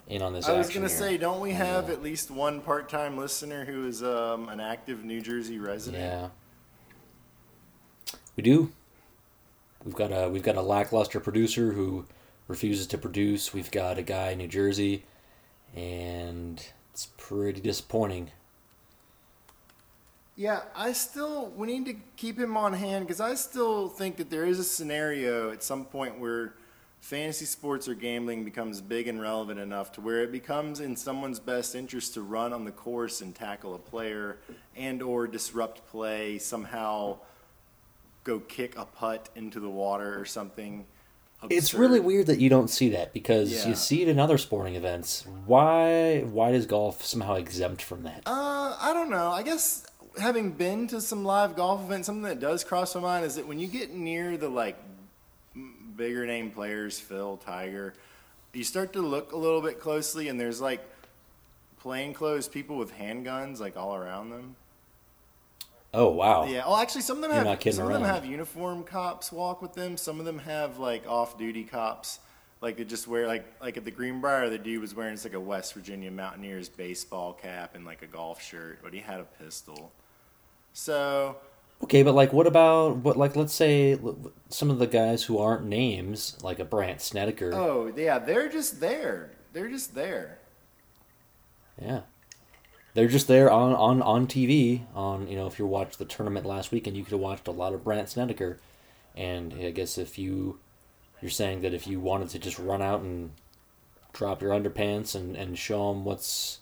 in 0.06 0.20
on 0.20 0.34
this. 0.34 0.46
I 0.46 0.56
was 0.58 0.70
gonna 0.70 0.88
say, 0.88 1.16
don't 1.16 1.40
we 1.40 1.52
have 1.52 1.88
Yeah. 1.88 1.94
at 1.94 2.02
least 2.02 2.30
one 2.30 2.60
part 2.60 2.88
time 2.88 3.16
listener 3.16 3.64
who 3.64 3.86
is 3.86 4.02
um, 4.02 4.48
an 4.48 4.60
active 4.60 5.02
New 5.04 5.20
Jersey 5.22 5.58
resident? 5.58 6.02
Yeah. 6.02 6.28
We 8.36 8.42
do. 8.42 8.72
We've 9.84 9.94
got 9.94 10.10
a 10.10 10.28
we've 10.28 10.42
got 10.42 10.56
a 10.56 10.62
lackluster 10.62 11.20
producer 11.20 11.72
who 11.72 12.06
refuses 12.48 12.86
to 12.88 12.98
produce. 12.98 13.54
We've 13.54 13.70
got 13.70 13.96
a 13.98 14.02
guy 14.02 14.30
in 14.30 14.38
New 14.38 14.48
Jersey, 14.48 15.04
and 15.74 16.64
it's 16.92 17.06
pretty 17.16 17.60
disappointing. 17.60 18.30
Yeah, 20.36 20.62
I 20.74 20.92
still 20.92 21.50
we 21.56 21.66
need 21.66 21.86
to 21.86 21.94
keep 22.16 22.38
him 22.38 22.56
on 22.56 22.72
hand 22.72 23.06
because 23.06 23.20
I 23.20 23.34
still 23.34 23.88
think 23.88 24.16
that 24.16 24.30
there 24.30 24.44
is 24.44 24.58
a 24.58 24.64
scenario 24.64 25.50
at 25.52 25.62
some 25.62 25.84
point 25.84 26.18
where 26.18 26.54
fantasy 27.00 27.44
sports 27.44 27.86
or 27.86 27.94
gambling 27.94 28.44
becomes 28.44 28.80
big 28.80 29.06
and 29.06 29.20
relevant 29.20 29.60
enough 29.60 29.92
to 29.92 30.00
where 30.00 30.22
it 30.22 30.32
becomes 30.32 30.80
in 30.80 30.96
someone's 30.96 31.38
best 31.38 31.74
interest 31.74 32.14
to 32.14 32.22
run 32.22 32.52
on 32.52 32.64
the 32.64 32.72
course 32.72 33.20
and 33.20 33.34
tackle 33.34 33.74
a 33.74 33.78
player 33.78 34.38
and 34.74 35.02
or 35.02 35.26
disrupt 35.26 35.86
play 35.86 36.38
somehow 36.38 37.16
go 38.24 38.40
kick 38.40 38.76
a 38.78 38.86
putt 38.86 39.28
into 39.36 39.60
the 39.60 39.68
water 39.68 40.18
or 40.18 40.24
something 40.24 40.86
It's 41.50 41.74
really 41.74 42.00
weird 42.00 42.26
that 42.28 42.40
you 42.40 42.48
don't 42.48 42.68
see 42.70 42.88
that 42.88 43.12
because 43.12 43.52
Yeah. 43.52 43.68
you 43.68 43.74
see 43.74 44.00
it 44.00 44.08
in 44.08 44.18
other 44.18 44.38
sporting 44.38 44.74
events. 44.76 45.26
Why 45.44 46.20
why 46.22 46.52
does 46.52 46.64
golf 46.64 47.04
somehow 47.04 47.34
exempt 47.34 47.82
from 47.82 48.02
that? 48.04 48.22
Uh, 48.24 48.76
I 48.80 48.92
don't 48.94 49.10
know. 49.10 49.30
I 49.30 49.42
guess 49.42 49.86
having 50.18 50.52
been 50.52 50.86
to 50.88 51.00
some 51.00 51.24
live 51.24 51.56
golf 51.56 51.82
events, 51.82 52.06
something 52.06 52.22
that 52.22 52.40
does 52.40 52.64
cross 52.64 52.94
my 52.94 53.00
mind 53.00 53.24
is 53.24 53.36
that 53.36 53.46
when 53.46 53.58
you 53.58 53.66
get 53.66 53.92
near 53.92 54.36
the 54.36 54.48
like 54.48 54.76
bigger 55.96 56.26
name 56.26 56.50
players, 56.50 56.98
Phil, 56.98 57.36
Tiger, 57.38 57.94
you 58.52 58.64
start 58.64 58.92
to 58.92 59.02
look 59.02 59.32
a 59.32 59.36
little 59.36 59.60
bit 59.60 59.80
closely, 59.80 60.28
and 60.28 60.38
there's 60.38 60.60
like 60.60 60.80
plainclothes 61.80 62.48
people 62.48 62.76
with 62.76 62.94
handguns 62.94 63.60
like 63.60 63.76
all 63.76 63.94
around 63.94 64.30
them. 64.30 64.56
Oh 65.92 66.10
wow. 66.10 66.46
Yeah. 66.46 66.62
Oh, 66.66 66.80
actually, 66.80 67.02
some 67.02 67.18
of 67.18 67.22
them 67.22 67.32
You're 67.32 67.44
have 67.44 67.74
some 67.74 67.86
of 67.86 67.92
them 67.92 68.02
have 68.02 68.24
uniform 68.24 68.82
cops 68.82 69.30
walk 69.30 69.62
with 69.62 69.74
them. 69.74 69.96
Some 69.96 70.18
of 70.18 70.24
them 70.26 70.38
have 70.40 70.78
like 70.78 71.06
off-duty 71.06 71.64
cops, 71.64 72.18
like 72.60 72.76
they 72.76 72.84
just 72.84 73.06
wear 73.06 73.26
like 73.28 73.44
like 73.60 73.76
at 73.76 73.84
the 73.84 73.90
Greenbrier, 73.90 74.50
the 74.50 74.58
dude 74.58 74.80
was 74.80 74.94
wearing 74.94 75.14
it's 75.14 75.24
like 75.24 75.34
a 75.34 75.40
West 75.40 75.74
Virginia 75.74 76.10
Mountaineers 76.10 76.68
baseball 76.68 77.32
cap 77.32 77.74
and 77.74 77.84
like 77.84 78.02
a 78.02 78.06
golf 78.06 78.42
shirt, 78.42 78.80
but 78.82 78.92
he 78.92 79.00
had 79.00 79.20
a 79.20 79.24
pistol. 79.24 79.92
So 80.74 81.36
Okay, 81.84 82.02
but 82.02 82.14
like, 82.14 82.32
what 82.32 82.46
about 82.46 82.96
what? 82.98 83.16
Like, 83.16 83.36
let's 83.36 83.52
say 83.52 83.98
some 84.48 84.70
of 84.70 84.78
the 84.78 84.86
guys 84.86 85.24
who 85.24 85.38
aren't 85.38 85.66
names, 85.66 86.38
like 86.42 86.58
a 86.58 86.64
Brandt 86.64 87.02
Snedeker. 87.02 87.52
oh 87.54 87.92
yeah, 87.94 88.18
they're 88.18 88.48
just 88.48 88.80
there. 88.80 89.32
They're 89.52 89.68
just 89.68 89.94
there. 89.94 90.38
Yeah. 91.80 92.00
They're 92.94 93.08
just 93.08 93.26
there 93.26 93.50
on, 93.50 93.74
on, 93.74 94.02
on 94.02 94.26
TV. 94.26 94.82
On 94.94 95.28
you 95.28 95.36
know, 95.36 95.46
if 95.46 95.58
you 95.58 95.66
watched 95.66 95.98
the 95.98 96.04
tournament 96.04 96.46
last 96.46 96.72
weekend, 96.72 96.96
you 96.96 97.02
could 97.02 97.12
have 97.12 97.20
watched 97.20 97.48
a 97.48 97.52
lot 97.52 97.74
of 97.74 97.84
Brandt 97.84 98.08
Snedeker. 98.08 98.58
And 99.14 99.52
I 99.52 99.70
guess 99.70 99.98
if 99.98 100.18
you 100.18 100.58
you're 101.20 101.30
saying 101.30 101.60
that 101.62 101.74
if 101.74 101.86
you 101.86 102.00
wanted 102.00 102.30
to 102.30 102.38
just 102.38 102.58
run 102.58 102.80
out 102.80 103.00
and 103.02 103.32
drop 104.12 104.40
your 104.40 104.52
underpants 104.52 105.14
and, 105.14 105.36
and 105.36 105.58
show 105.58 105.92
them 105.92 106.04
what's 106.04 106.60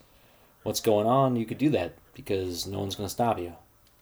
what's 0.64 0.80
going 0.80 1.06
on, 1.06 1.36
you 1.36 1.46
could 1.46 1.58
do 1.58 1.68
that 1.70 1.94
because 2.14 2.66
no 2.66 2.80
one's 2.80 2.96
going 2.96 3.08
to 3.08 3.12
stop 3.14 3.38
you. 3.38 3.54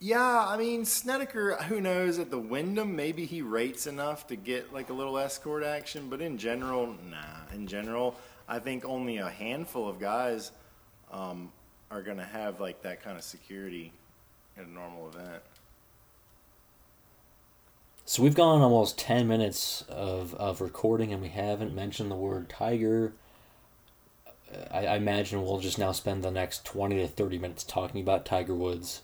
Yeah, 0.02 0.46
I 0.48 0.56
mean 0.56 0.86
Snedeker. 0.86 1.56
Who 1.64 1.78
knows? 1.78 2.18
At 2.18 2.30
the 2.30 2.38
Wyndham, 2.38 2.96
maybe 2.96 3.26
he 3.26 3.42
rates 3.42 3.86
enough 3.86 4.26
to 4.28 4.36
get 4.36 4.72
like 4.72 4.88
a 4.88 4.94
little 4.94 5.18
escort 5.18 5.62
action. 5.62 6.08
But 6.08 6.22
in 6.22 6.38
general, 6.38 6.96
nah. 7.10 7.54
In 7.54 7.66
general, 7.66 8.16
I 8.48 8.60
think 8.60 8.86
only 8.86 9.18
a 9.18 9.28
handful 9.28 9.86
of 9.86 10.00
guys 10.00 10.52
um, 11.12 11.52
are 11.90 12.00
gonna 12.00 12.24
have 12.24 12.60
like 12.60 12.80
that 12.82 13.02
kind 13.04 13.18
of 13.18 13.24
security 13.24 13.92
at 14.56 14.64
a 14.64 14.70
normal 14.70 15.08
event. 15.08 15.42
So 18.06 18.22
we've 18.22 18.34
gone 18.34 18.62
almost 18.62 18.98
10 18.98 19.28
minutes 19.28 19.82
of, 19.82 20.34
of 20.34 20.62
recording 20.62 21.12
and 21.12 21.20
we 21.20 21.28
haven't 21.28 21.74
mentioned 21.74 22.10
the 22.10 22.16
word 22.16 22.48
Tiger. 22.48 23.12
I, 24.72 24.86
I 24.86 24.96
imagine 24.96 25.42
we'll 25.42 25.60
just 25.60 25.78
now 25.78 25.92
spend 25.92 26.24
the 26.24 26.30
next 26.30 26.64
20 26.64 26.96
to 26.96 27.06
30 27.06 27.38
minutes 27.38 27.64
talking 27.64 28.00
about 28.00 28.24
Tiger 28.24 28.54
Woods. 28.54 29.02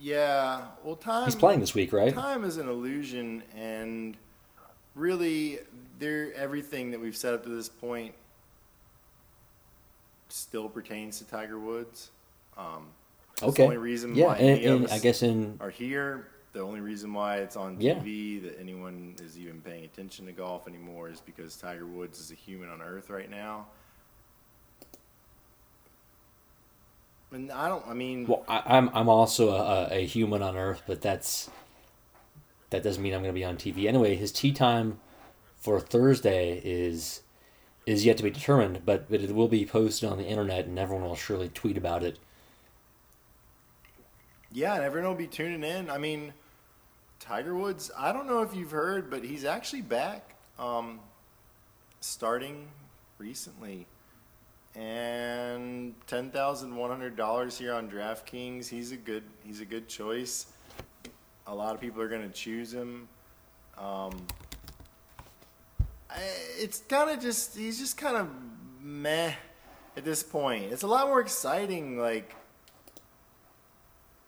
Yeah, 0.00 0.62
well, 0.82 0.96
time. 0.96 1.26
He's 1.26 1.34
playing 1.36 1.60
this 1.60 1.74
week, 1.74 1.92
right? 1.92 2.14
Time 2.14 2.44
is 2.44 2.56
an 2.56 2.68
illusion, 2.68 3.42
and 3.54 4.16
really, 4.94 5.58
there 5.98 6.32
everything 6.34 6.90
that 6.92 7.00
we've 7.00 7.16
said 7.16 7.34
up 7.34 7.42
to 7.44 7.50
this 7.50 7.68
point 7.68 8.14
still 10.28 10.68
pertains 10.68 11.18
to 11.18 11.24
Tiger 11.24 11.58
Woods. 11.58 12.10
Um, 12.56 12.88
Okay. 13.42 13.62
The 13.62 13.64
only 13.64 13.76
reason 13.78 14.14
Yeah, 14.14 14.26
why 14.26 14.36
and, 14.36 14.60
and 14.82 14.88
I 14.88 14.98
guess 14.98 15.22
in 15.22 15.56
are 15.62 15.70
here, 15.70 16.28
the 16.52 16.60
only 16.60 16.80
reason 16.80 17.14
why 17.14 17.38
it's 17.38 17.56
on 17.56 17.80
Yeah. 17.80 17.94
TV 17.94 18.42
that 18.42 18.60
anyone 18.60 19.14
is 19.22 19.38
even 19.38 19.62
paying 19.62 19.84
attention 19.84 20.26
to 20.26 20.32
golf 20.32 20.68
anymore 20.68 21.08
is 21.08 21.20
because 21.22 21.56
Tiger 21.56 21.86
Woods 21.86 22.20
is 22.20 22.30
a 22.30 22.34
human 22.34 22.68
on 22.68 22.82
Earth 22.82 23.08
right 23.08 23.30
now. 23.30 23.66
And 27.32 27.52
I 27.52 27.68
don't. 27.68 27.86
I 27.86 27.94
mean, 27.94 28.26
well, 28.26 28.44
I, 28.48 28.62
I'm 28.66 28.90
I'm 28.92 29.08
also 29.08 29.50
a, 29.50 29.88
a 29.90 30.06
human 30.06 30.42
on 30.42 30.56
Earth, 30.56 30.82
but 30.86 31.00
that's 31.00 31.48
that 32.70 32.82
doesn't 32.82 33.02
mean 33.02 33.14
I'm 33.14 33.22
going 33.22 33.34
to 33.34 33.38
be 33.38 33.44
on 33.44 33.56
TV 33.56 33.86
anyway. 33.86 34.16
His 34.16 34.32
tee 34.32 34.52
time 34.52 34.98
for 35.58 35.78
Thursday 35.78 36.60
is 36.64 37.22
is 37.86 38.04
yet 38.04 38.16
to 38.18 38.22
be 38.22 38.30
determined, 38.30 38.82
but, 38.84 39.10
but 39.10 39.20
it 39.20 39.34
will 39.34 39.48
be 39.48 39.64
posted 39.64 40.08
on 40.08 40.18
the 40.18 40.24
internet, 40.24 40.66
and 40.66 40.78
everyone 40.78 41.04
will 41.04 41.16
surely 41.16 41.48
tweet 41.48 41.76
about 41.76 42.02
it. 42.02 42.18
Yeah, 44.52 44.74
and 44.74 44.84
everyone 44.84 45.10
will 45.10 45.16
be 45.16 45.26
tuning 45.26 45.64
in. 45.64 45.90
I 45.90 45.98
mean, 45.98 46.32
Tiger 47.18 47.54
Woods, 47.54 47.90
I 47.96 48.12
don't 48.12 48.26
know 48.26 48.42
if 48.42 48.54
you've 48.54 48.70
heard, 48.70 49.10
but 49.10 49.24
he's 49.24 49.44
actually 49.44 49.82
back 49.82 50.36
um, 50.58 51.00
starting 52.00 52.68
recently. 53.18 53.86
And 54.76 55.94
ten 56.06 56.30
thousand 56.30 56.76
one 56.76 56.90
hundred 56.90 57.16
dollars 57.16 57.58
here 57.58 57.74
on 57.74 57.90
DraftKings. 57.90 58.68
He's 58.68 58.92
a 58.92 58.96
good 58.96 59.24
he's 59.44 59.60
a 59.60 59.64
good 59.64 59.88
choice. 59.88 60.46
A 61.46 61.54
lot 61.54 61.74
of 61.74 61.80
people 61.80 62.00
are 62.00 62.08
gonna 62.08 62.28
choose 62.28 62.72
him. 62.72 63.08
Um, 63.76 64.26
I, 66.08 66.20
it's 66.58 66.80
kind 66.88 67.10
of 67.10 67.20
just 67.20 67.56
he's 67.56 67.78
just 67.78 67.96
kind 67.96 68.16
of 68.16 68.28
meh 68.80 69.32
at 69.96 70.04
this 70.04 70.22
point. 70.22 70.72
It's 70.72 70.84
a 70.84 70.86
lot 70.86 71.08
more 71.08 71.20
exciting 71.20 71.98
like 71.98 72.34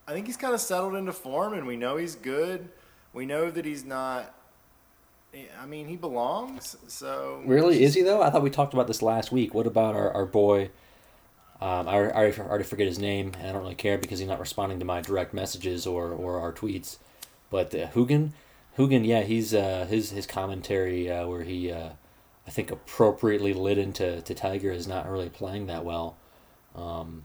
I 0.08 0.12
think 0.12 0.26
he's 0.26 0.36
kind 0.36 0.54
of 0.54 0.60
settled 0.60 0.96
into 0.96 1.12
form, 1.12 1.54
and 1.54 1.66
we 1.66 1.76
know 1.76 1.96
he's 1.96 2.16
good. 2.16 2.68
We 3.12 3.26
know 3.26 3.50
that 3.50 3.64
he's 3.64 3.84
not. 3.84 4.34
I 5.60 5.66
mean, 5.66 5.88
he 5.88 5.96
belongs. 5.96 6.76
So 6.88 7.42
Really, 7.46 7.82
is 7.82 7.94
he 7.94 8.02
though? 8.02 8.22
I 8.22 8.30
thought 8.30 8.42
we 8.42 8.50
talked 8.50 8.74
about 8.74 8.86
this 8.86 9.02
last 9.02 9.32
week. 9.32 9.54
What 9.54 9.66
about 9.66 9.94
our, 9.94 10.12
our 10.12 10.26
boy? 10.26 10.70
Um, 11.60 11.88
I, 11.88 12.10
I 12.10 12.32
already 12.32 12.64
forget 12.64 12.88
his 12.88 12.98
name, 12.98 13.32
and 13.38 13.48
I 13.48 13.52
don't 13.52 13.62
really 13.62 13.76
care 13.76 13.96
because 13.96 14.18
he's 14.18 14.28
not 14.28 14.40
responding 14.40 14.80
to 14.80 14.84
my 14.84 15.00
direct 15.00 15.32
messages 15.32 15.86
or, 15.86 16.10
or 16.10 16.40
our 16.40 16.52
tweets. 16.52 16.96
But 17.50 17.72
uh, 17.74 17.86
Hugan, 17.88 18.30
Hugan, 18.76 19.06
yeah, 19.06 19.22
he's 19.22 19.54
uh, 19.54 19.86
his 19.88 20.10
his 20.10 20.26
commentary 20.26 21.10
uh, 21.10 21.26
where 21.28 21.44
he, 21.44 21.70
uh, 21.70 21.90
I 22.46 22.50
think, 22.50 22.72
appropriately 22.72 23.54
lit 23.54 23.78
into 23.78 24.20
to 24.22 24.34
Tiger 24.34 24.72
is 24.72 24.88
not 24.88 25.08
really 25.08 25.28
playing 25.28 25.66
that 25.66 25.84
well. 25.84 26.16
Um, 26.74 27.24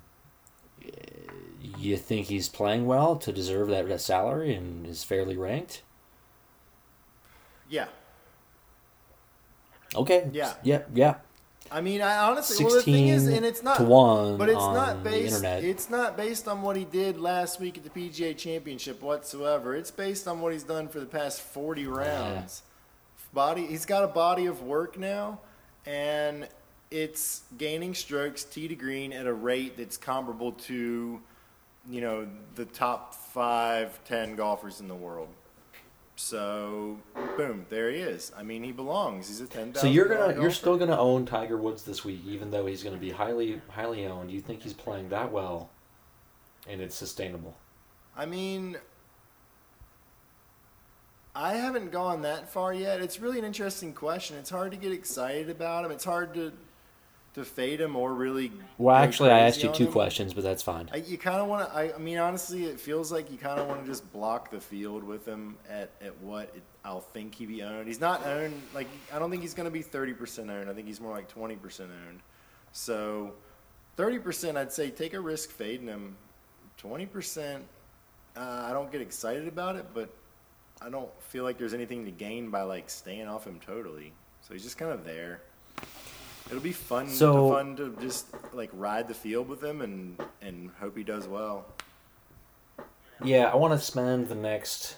you 1.78 1.98
think 1.98 2.28
he's 2.28 2.48
playing 2.50 2.86
well 2.86 3.16
to 3.16 3.32
deserve 3.32 3.70
that, 3.70 3.88
that 3.88 4.02
salary 4.02 4.54
and 4.54 4.86
is 4.86 5.04
fairly 5.04 5.36
ranked? 5.36 5.82
Yeah, 7.70 7.88
Okay. 9.96 10.30
Yeah. 10.32 10.54
Yeah. 10.64 10.84
Yeah. 10.94 11.16
I 11.70 11.82
mean, 11.82 12.02
I 12.02 12.30
honestly, 12.30 12.64
well, 12.64 12.76
the 12.76 12.82
thing 12.82 13.10
is, 13.10 13.28
and 13.28 13.46
it's 13.46 13.62
not 13.62 13.78
to 13.78 13.84
one 13.84 14.38
but 14.38 14.48
it's 14.48 14.56
not 14.56 15.04
based. 15.04 15.44
It's 15.44 15.90
not 15.90 16.16
based 16.16 16.48
on 16.48 16.62
what 16.62 16.78
he 16.78 16.86
did 16.86 17.20
last 17.20 17.60
week 17.60 17.78
at 17.78 17.84
the 17.84 17.90
PGA 17.90 18.38
Championship 18.38 19.02
whatsoever. 19.02 19.76
It's 19.76 19.92
based 19.92 20.28
on 20.30 20.40
what 20.40 20.54
he's 20.54 20.64
done 20.64 20.88
for 20.88 21.02
the 21.02 21.06
past 21.06 21.42
forty 21.42 21.86
rounds. 21.86 22.64
Body, 23.34 23.66
he's 23.68 23.86
got 23.86 24.06
a 24.06 24.08
body 24.08 24.46
of 24.46 24.64
work 24.64 24.98
now, 24.98 25.40
and 25.86 26.48
it's 26.90 27.42
gaining 27.58 27.94
strokes 27.94 28.46
tee 28.46 28.70
to 28.70 28.76
green 28.76 29.12
at 29.12 29.28
a 29.28 29.34
rate 29.34 29.76
that's 29.76 29.98
comparable 29.98 30.54
to, 30.54 31.22
you 31.90 32.02
know, 32.02 32.28
the 32.56 32.64
top 32.64 33.14
five, 33.14 34.00
ten 34.06 34.38
golfers 34.38 34.80
in 34.80 34.88
the 34.88 34.96
world. 34.96 35.28
So, 36.20 36.98
boom, 37.38 37.68
there 37.70 37.92
he 37.92 37.98
is. 37.98 38.32
I 38.36 38.42
mean, 38.42 38.64
he 38.64 38.72
belongs. 38.72 39.28
He's 39.28 39.40
a 39.40 39.46
ten 39.46 39.74
So 39.76 39.86
you're 39.86 40.08
gonna 40.08 40.42
you're 40.42 40.52
still 40.52 40.76
gonna 40.76 40.98
own 40.98 41.28
Tiger 41.28 41.58
Woods 41.58 41.84
this 41.84 42.04
week, 42.04 42.22
even 42.26 42.50
though 42.50 42.66
he's 42.66 42.84
gonna 42.84 42.98
be 42.98 43.12
highly 43.12 43.62
highly 43.70 44.06
owned. 44.08 44.32
You 44.32 44.42
think 44.42 44.64
he's 44.64 44.74
playing 44.74 45.10
that 45.10 45.32
well, 45.32 45.70
and 46.68 46.82
it's 46.82 46.96
sustainable? 46.96 47.56
I 48.16 48.26
mean, 48.26 48.78
I 51.36 51.54
haven't 51.54 51.92
gone 51.92 52.24
that 52.24 52.50
far 52.50 52.74
yet. 52.74 53.00
It's 53.00 53.20
really 53.20 53.38
an 53.38 53.46
interesting 53.46 53.94
question. 53.94 54.38
It's 54.38 54.50
hard 54.50 54.72
to 54.72 54.78
get 54.78 54.92
excited 54.92 55.52
about 55.52 55.86
him. 55.86 55.92
It's 55.92 56.04
hard 56.04 56.34
to 56.34 56.52
to 57.38 57.46
fade 57.46 57.80
him 57.80 57.96
or 57.96 58.14
really. 58.16 58.52
Well, 58.80 58.96
actually, 58.96 59.30
I 59.30 59.42
asked 59.42 59.62
you 59.62 59.72
two 59.72 59.86
him. 59.86 59.92
questions, 59.92 60.34
but 60.34 60.44
that's 60.44 60.64
fine. 60.64 60.90
I, 60.92 60.98
you 60.98 61.20
kind 61.20 61.38
of 61.38 61.48
want 61.48 61.70
to. 61.70 61.76
I, 61.76 61.94
I 61.94 61.98
mean, 62.00 62.18
honestly, 62.18 62.66
it 62.66 62.80
feels 62.80 63.12
like 63.12 63.32
you 63.32 63.38
kind 63.38 63.60
of 63.60 63.68
want 63.68 63.82
to 63.82 63.88
just 63.88 64.12
block 64.12 64.50
the 64.50 64.60
field 64.60 65.04
with 65.04 65.26
him 65.26 65.56
at, 65.70 65.92
at 66.02 66.18
what 66.20 66.52
it, 66.56 66.64
I'll 66.84 67.02
think 67.02 67.36
he 67.36 67.46
be 67.46 67.62
owned. 67.62 67.88
He's 67.88 68.02
not 68.02 68.26
owned. 68.26 68.60
Like 68.74 68.88
I 69.14 69.20
don't 69.20 69.30
think 69.30 69.44
he's 69.44 69.54
going 69.54 69.68
to 69.68 69.72
be 69.72 69.84
thirty 69.84 70.14
percent 70.14 70.50
owned. 70.50 70.68
I 70.68 70.74
think 70.74 70.88
he's 70.88 71.00
more 71.00 71.12
like 71.12 71.28
twenty 71.28 71.56
percent 71.56 71.92
owned. 72.08 72.22
So, 72.72 73.34
thirty 73.96 74.18
percent, 74.18 74.58
I'd 74.58 74.74
say 74.74 74.90
take 74.90 75.14
a 75.14 75.20
risk 75.20 75.52
fading 75.52 75.88
him. 75.88 76.18
Twenty 76.78 77.06
percent, 77.06 77.64
uh, 78.36 78.66
I 78.68 78.74
don't 78.74 78.92
get 78.92 79.02
excited 79.02 79.48
about 79.48 79.76
it, 79.76 79.86
but 79.94 80.10
I 80.82 80.90
don't 80.90 81.10
feel 81.22 81.44
like 81.44 81.60
there's 81.60 81.74
anything 81.76 82.04
to 82.06 82.12
gain 82.12 82.50
by 82.50 82.64
like 82.64 82.90
staying 82.90 83.28
off 83.28 83.46
him 83.46 83.60
totally. 83.64 84.12
So 84.42 84.54
he's 84.54 84.64
just 84.64 84.78
kind 84.78 84.92
of 84.92 85.06
there. 85.06 85.42
It'll 86.48 86.60
be 86.60 86.72
fun. 86.72 87.10
So- 87.10 87.50
to, 87.50 87.56
fun 87.56 87.76
to 87.78 87.98
just 88.02 88.28
like 88.54 88.70
ride 88.74 89.08
the 89.08 89.14
field 89.14 89.48
with 89.48 89.64
him 89.64 89.82
and 89.82 90.20
and 90.42 90.72
hope 90.80 90.98
he 90.98 91.04
does 91.04 91.28
well. 91.28 91.66
Yeah, 93.24 93.46
I 93.52 93.56
want 93.56 93.74
to 93.78 93.84
spend 93.84 94.30
the 94.30 94.36
next 94.36 94.96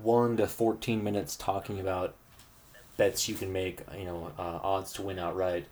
one 0.00 0.36
to 0.36 0.46
fourteen 0.46 1.02
minutes 1.02 1.36
talking 1.36 1.80
about 1.80 2.14
bets 2.96 3.28
you 3.28 3.34
can 3.34 3.52
make. 3.52 3.80
You 3.96 4.04
know, 4.04 4.32
uh, 4.38 4.60
odds 4.62 4.92
to 4.94 5.02
win 5.02 5.18
outright. 5.18 5.66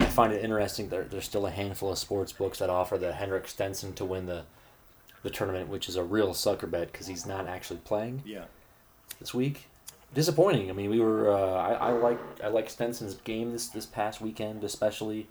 I 0.00 0.06
find 0.06 0.32
it 0.32 0.42
interesting. 0.44 0.88
There, 0.88 1.04
there's 1.04 1.24
still 1.24 1.46
a 1.46 1.50
handful 1.50 1.92
of 1.92 1.98
sports 1.98 2.32
books 2.32 2.58
that 2.58 2.68
offer 2.70 2.98
the 2.98 3.12
Henrik 3.12 3.46
Stenson 3.46 3.92
to 3.94 4.04
win 4.04 4.26
the 4.26 4.42
the 5.22 5.30
tournament, 5.30 5.68
which 5.68 5.88
is 5.88 5.96
a 5.96 6.02
real 6.02 6.34
sucker 6.34 6.66
bet 6.66 6.90
because 6.92 7.06
he's 7.06 7.26
not 7.26 7.46
actually 7.46 7.80
playing. 7.80 8.22
Yeah. 8.24 8.44
this 9.20 9.32
week. 9.32 9.66
Disappointing. 10.14 10.70
I 10.70 10.72
mean, 10.72 10.90
we 10.90 11.00
were. 11.00 11.30
Uh, 11.30 11.52
I 11.52 11.72
I 11.72 11.90
like 11.90 12.18
I 12.42 12.48
like 12.48 12.70
Stenson's 12.70 13.14
game 13.14 13.52
this 13.52 13.68
this 13.68 13.86
past 13.86 14.20
weekend, 14.20 14.64
especially. 14.64 15.28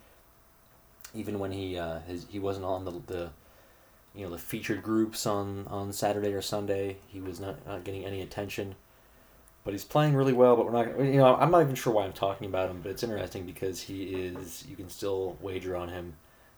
Even 1.16 1.40
when 1.40 1.52
he 1.52 1.78
uh, 1.78 2.00
his 2.08 2.28
he 2.30 2.38
wasn't 2.38 2.66
on 2.66 2.86
the 2.86 2.92
the, 3.08 3.30
you 4.14 4.26
know 4.26 4.32
the 4.32 4.38
featured 4.38 4.84
groups 4.84 5.26
on 5.26 5.66
on 5.68 5.92
Saturday 5.92 6.32
or 6.34 6.42
Sunday, 6.42 6.98
he 7.08 7.20
was 7.20 7.40
not 7.40 7.66
not 7.66 7.84
getting 7.84 8.06
any 8.06 8.22
attention. 8.22 8.76
But 9.64 9.74
he's 9.74 9.84
playing 9.84 10.16
really 10.16 10.32
well. 10.34 10.56
But 10.56 10.66
we're 10.68 10.72
not. 10.72 11.00
You 11.00 11.18
know, 11.18 11.36
I'm 11.36 11.50
not 11.50 11.62
even 11.62 11.76
sure 11.76 11.92
why 11.92 12.06
I'm 12.06 12.14
talking 12.14 12.48
about 12.48 12.70
him. 12.70 12.82
But 12.82 12.92
it's 12.92 13.04
interesting 13.04 13.46
because 13.46 13.82
he 13.82 14.04
is. 14.04 14.64
You 14.70 14.76
can 14.76 14.90
still 14.90 15.38
wager 15.42 15.76
on 15.76 15.90
him 15.90 16.14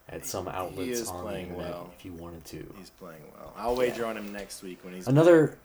at 0.10 0.26
some 0.26 0.48
outlets 0.48 1.00
is 1.00 1.10
on 1.10 1.18
the 1.18 1.24
playing 1.24 1.48
internet 1.50 1.72
well. 1.72 1.94
if 1.98 2.04
you 2.04 2.14
wanted 2.14 2.44
to. 2.46 2.74
He's 2.78 2.90
playing 2.90 3.22
well. 3.38 3.54
I'll 3.56 3.76
wager 3.76 4.06
on 4.06 4.18
him 4.18 4.32
next 4.34 4.62
week 4.64 4.80
when 4.84 4.94
he's 4.94 5.08
Another. 5.08 5.58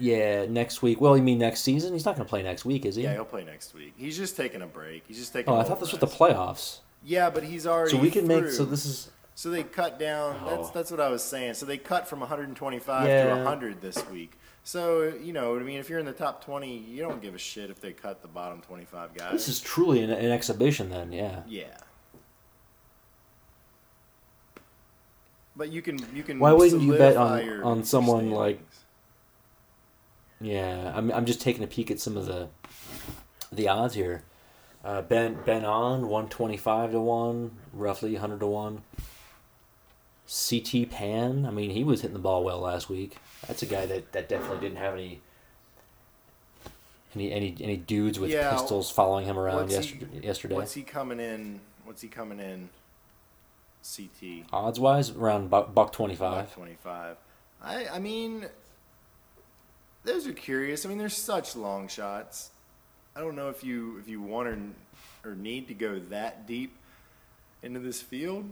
Yeah, 0.00 0.46
next 0.46 0.82
week. 0.82 1.00
Well, 1.00 1.16
you 1.16 1.22
mean 1.22 1.38
next 1.38 1.60
season? 1.60 1.92
He's 1.92 2.04
not 2.04 2.16
going 2.16 2.24
to 2.26 2.28
play 2.28 2.42
next 2.42 2.64
week, 2.64 2.84
is 2.86 2.96
he? 2.96 3.02
Yeah, 3.02 3.12
he'll 3.12 3.24
play 3.24 3.44
next 3.44 3.74
week. 3.74 3.94
He's 3.96 4.16
just 4.16 4.36
taking 4.36 4.62
a 4.62 4.66
break. 4.66 5.04
He's 5.06 5.18
just 5.18 5.32
taking. 5.32 5.52
Oh, 5.52 5.56
a 5.56 5.60
I 5.60 5.64
thought 5.64 5.80
this 5.80 5.92
was 5.92 6.00
the 6.00 6.06
playoffs. 6.06 6.78
Yeah, 7.04 7.30
but 7.30 7.42
he's 7.44 7.66
already. 7.66 7.90
So 7.90 7.98
we 7.98 8.10
can 8.10 8.26
make. 8.26 8.48
So 8.48 8.64
this 8.64 8.86
is. 8.86 9.10
So 9.34 9.48
they 9.50 9.62
cut 9.62 9.98
down. 9.98 10.36
That's 10.46 10.68
Oh. 10.68 10.70
that's 10.74 10.90
what 10.90 11.00
I 11.00 11.08
was 11.08 11.22
saying. 11.22 11.54
So 11.54 11.64
they 11.66 11.78
cut 11.78 12.06
from 12.08 12.20
125 12.20 13.06
to 13.06 13.34
100 13.36 13.80
this 13.80 14.06
week. 14.10 14.32
So 14.64 15.14
you 15.22 15.32
know, 15.32 15.56
I 15.56 15.60
mean, 15.60 15.78
if 15.78 15.88
you're 15.88 15.98
in 15.98 16.04
the 16.06 16.12
top 16.12 16.44
20, 16.44 16.76
you 16.76 17.02
don't 17.02 17.22
give 17.22 17.34
a 17.34 17.38
shit 17.38 17.70
if 17.70 17.80
they 17.80 17.92
cut 17.92 18.20
the 18.22 18.28
bottom 18.28 18.60
25 18.60 19.14
guys. 19.14 19.32
This 19.32 19.48
is 19.48 19.60
truly 19.60 20.02
an, 20.02 20.10
an 20.10 20.30
exhibition, 20.30 20.90
then. 20.90 21.12
Yeah. 21.12 21.42
yeah. 21.48 21.76
But 25.56 25.70
you 25.72 25.82
can 25.82 25.98
you 26.14 26.22
can. 26.22 26.38
Why 26.38 26.52
wouldn't 26.52 26.82
you 26.82 26.96
bet 26.96 27.16
on- 27.16 27.62
on 27.62 27.84
someone 27.84 28.30
like-. 28.30 28.60
Yeah, 30.40 30.92
I'm, 30.94 31.10
I'm 31.12 31.26
just 31.26 31.40
taking 31.40 31.62
a 31.62 31.66
peek 31.66 31.90
at 31.90 32.00
some 32.00 32.16
of 32.16 32.26
the 32.26 32.48
the 33.52 33.68
odds 33.68 33.94
here. 33.94 34.22
Uh, 34.84 35.02
ben 35.02 35.38
Ben 35.44 35.64
An 35.64 36.08
one 36.08 36.28
twenty 36.28 36.56
five 36.56 36.92
to 36.92 37.00
one, 37.00 37.52
roughly 37.72 38.14
hundred 38.14 38.40
to 38.40 38.46
one. 38.46 38.82
CT 40.26 40.88
Pan, 40.90 41.44
I 41.44 41.50
mean, 41.50 41.70
he 41.70 41.82
was 41.82 42.02
hitting 42.02 42.14
the 42.14 42.20
ball 42.20 42.44
well 42.44 42.60
last 42.60 42.88
week. 42.88 43.16
That's 43.48 43.62
a 43.62 43.66
guy 43.66 43.84
that, 43.86 44.12
that 44.12 44.28
definitely 44.28 44.60
didn't 44.60 44.78
have 44.78 44.94
any 44.94 45.20
any 47.14 47.32
any 47.32 47.56
any 47.60 47.76
dudes 47.76 48.18
with 48.20 48.30
Yeah, 48.30 48.52
pistols 48.52 48.90
following 48.90 49.26
him 49.26 49.36
around 49.38 49.56
what's 49.56 49.74
he- 49.74 49.94
yesterday. 49.96 50.20
yesterday. 50.26 50.54
What's 50.54 50.72
he 50.74 50.82
coming 50.82 51.18
in? 51.20 51.60
What's 51.84 52.00
he 52.02 52.08
coming 52.08 52.38
in? 52.38 52.68
CT. 53.82 54.44
Odds 54.52 54.78
wise, 54.78 55.10
around 55.10 55.50
buck, 55.50 55.74
buck 55.74 55.92
twenty 55.92 56.14
five. 56.14 56.54
Twenty 56.54 56.76
five. 56.82 57.16
I 57.62 57.88
I 57.88 57.98
mean, 57.98 58.46
those 60.04 60.26
are 60.26 60.32
curious. 60.32 60.84
I 60.84 60.88
mean, 60.88 60.98
they're 60.98 61.08
such 61.08 61.56
long 61.56 61.88
shots. 61.88 62.50
I 63.14 63.20
don't 63.20 63.36
know 63.36 63.48
if 63.48 63.64
you 63.64 63.98
if 63.98 64.08
you 64.08 64.20
want 64.20 64.48
or 64.48 64.58
or 65.24 65.34
need 65.34 65.68
to 65.68 65.74
go 65.74 65.98
that 66.10 66.46
deep 66.46 66.76
into 67.62 67.80
this 67.80 68.00
field. 68.00 68.48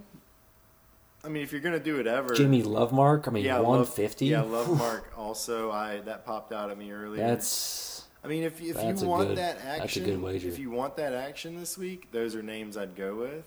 I 1.24 1.28
mean, 1.28 1.42
if 1.42 1.52
you're 1.52 1.60
gonna 1.60 1.80
do 1.80 1.98
it 1.98 2.06
ever, 2.06 2.34
Jimmy 2.34 2.62
Lovemark, 2.62 3.26
I 3.26 3.30
mean, 3.30 3.44
yeah, 3.44 3.60
one 3.60 3.84
fifty. 3.84 4.26
Yeah, 4.26 4.42
Love 4.42 4.68
Mark. 4.78 5.12
Also, 5.16 5.70
I 5.70 5.98
that 6.04 6.24
popped 6.24 6.52
out 6.52 6.70
at 6.70 6.78
me 6.78 6.92
earlier. 6.92 7.26
That's 7.26 8.04
I 8.22 8.28
mean, 8.28 8.42
if 8.42 8.60
if 8.60 8.76
you 8.82 9.06
want 9.06 9.28
good- 9.28 9.38
that 9.38 9.58
that's 9.62 9.80
a 9.80 9.82
action, 9.82 10.04
good 10.04 10.22
wager. 10.22 10.48
if 10.48 10.58
you 10.58 10.70
want 10.70 10.96
that 10.96 11.12
action 11.12 11.58
this 11.58 11.78
week, 11.78 12.10
those 12.12 12.34
are 12.34 12.42
names 12.42 12.76
I'd 12.76 12.94
go 12.94 13.16
with. 13.16 13.44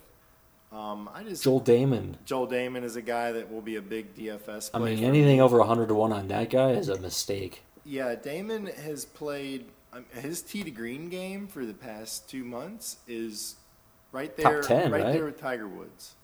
Um, 0.71 1.09
I 1.13 1.23
just 1.23 1.43
Joel 1.43 1.61
Dahmen. 1.61 2.15
Joel 2.25 2.47
Dahmen 2.47 2.83
is 2.83 2.95
a 2.95 3.01
guy 3.01 3.33
that 3.33 3.51
will 3.51 3.61
be 3.61 3.75
a 3.75 3.81
big 3.81 4.15
DFS. 4.15 4.71
I 4.73 4.79
mean, 4.79 5.03
anything 5.03 5.37
me. 5.37 5.41
over 5.41 5.61
hundred 5.63 5.87
to 5.87 5.95
one 5.95 6.13
on 6.13 6.29
that 6.29 6.49
guy 6.49 6.71
is 6.71 6.87
a 6.87 6.97
mistake. 6.99 7.61
Yeah, 7.83 8.15
Dahmen 8.15 8.73
has 8.75 9.05
played 9.05 9.65
um, 9.93 10.05
his 10.13 10.41
tee 10.41 10.63
to 10.63 10.71
green 10.71 11.09
game 11.09 11.47
for 11.47 11.65
the 11.65 11.73
past 11.73 12.29
two 12.29 12.43
months 12.43 12.97
is 13.07 13.55
right 14.11 14.35
Top 14.37 14.51
there, 14.51 14.61
10, 14.61 14.91
right, 14.91 15.03
right? 15.03 15.13
there 15.13 15.25
with 15.25 15.39
Tiger 15.39 15.67
Woods. 15.67 16.15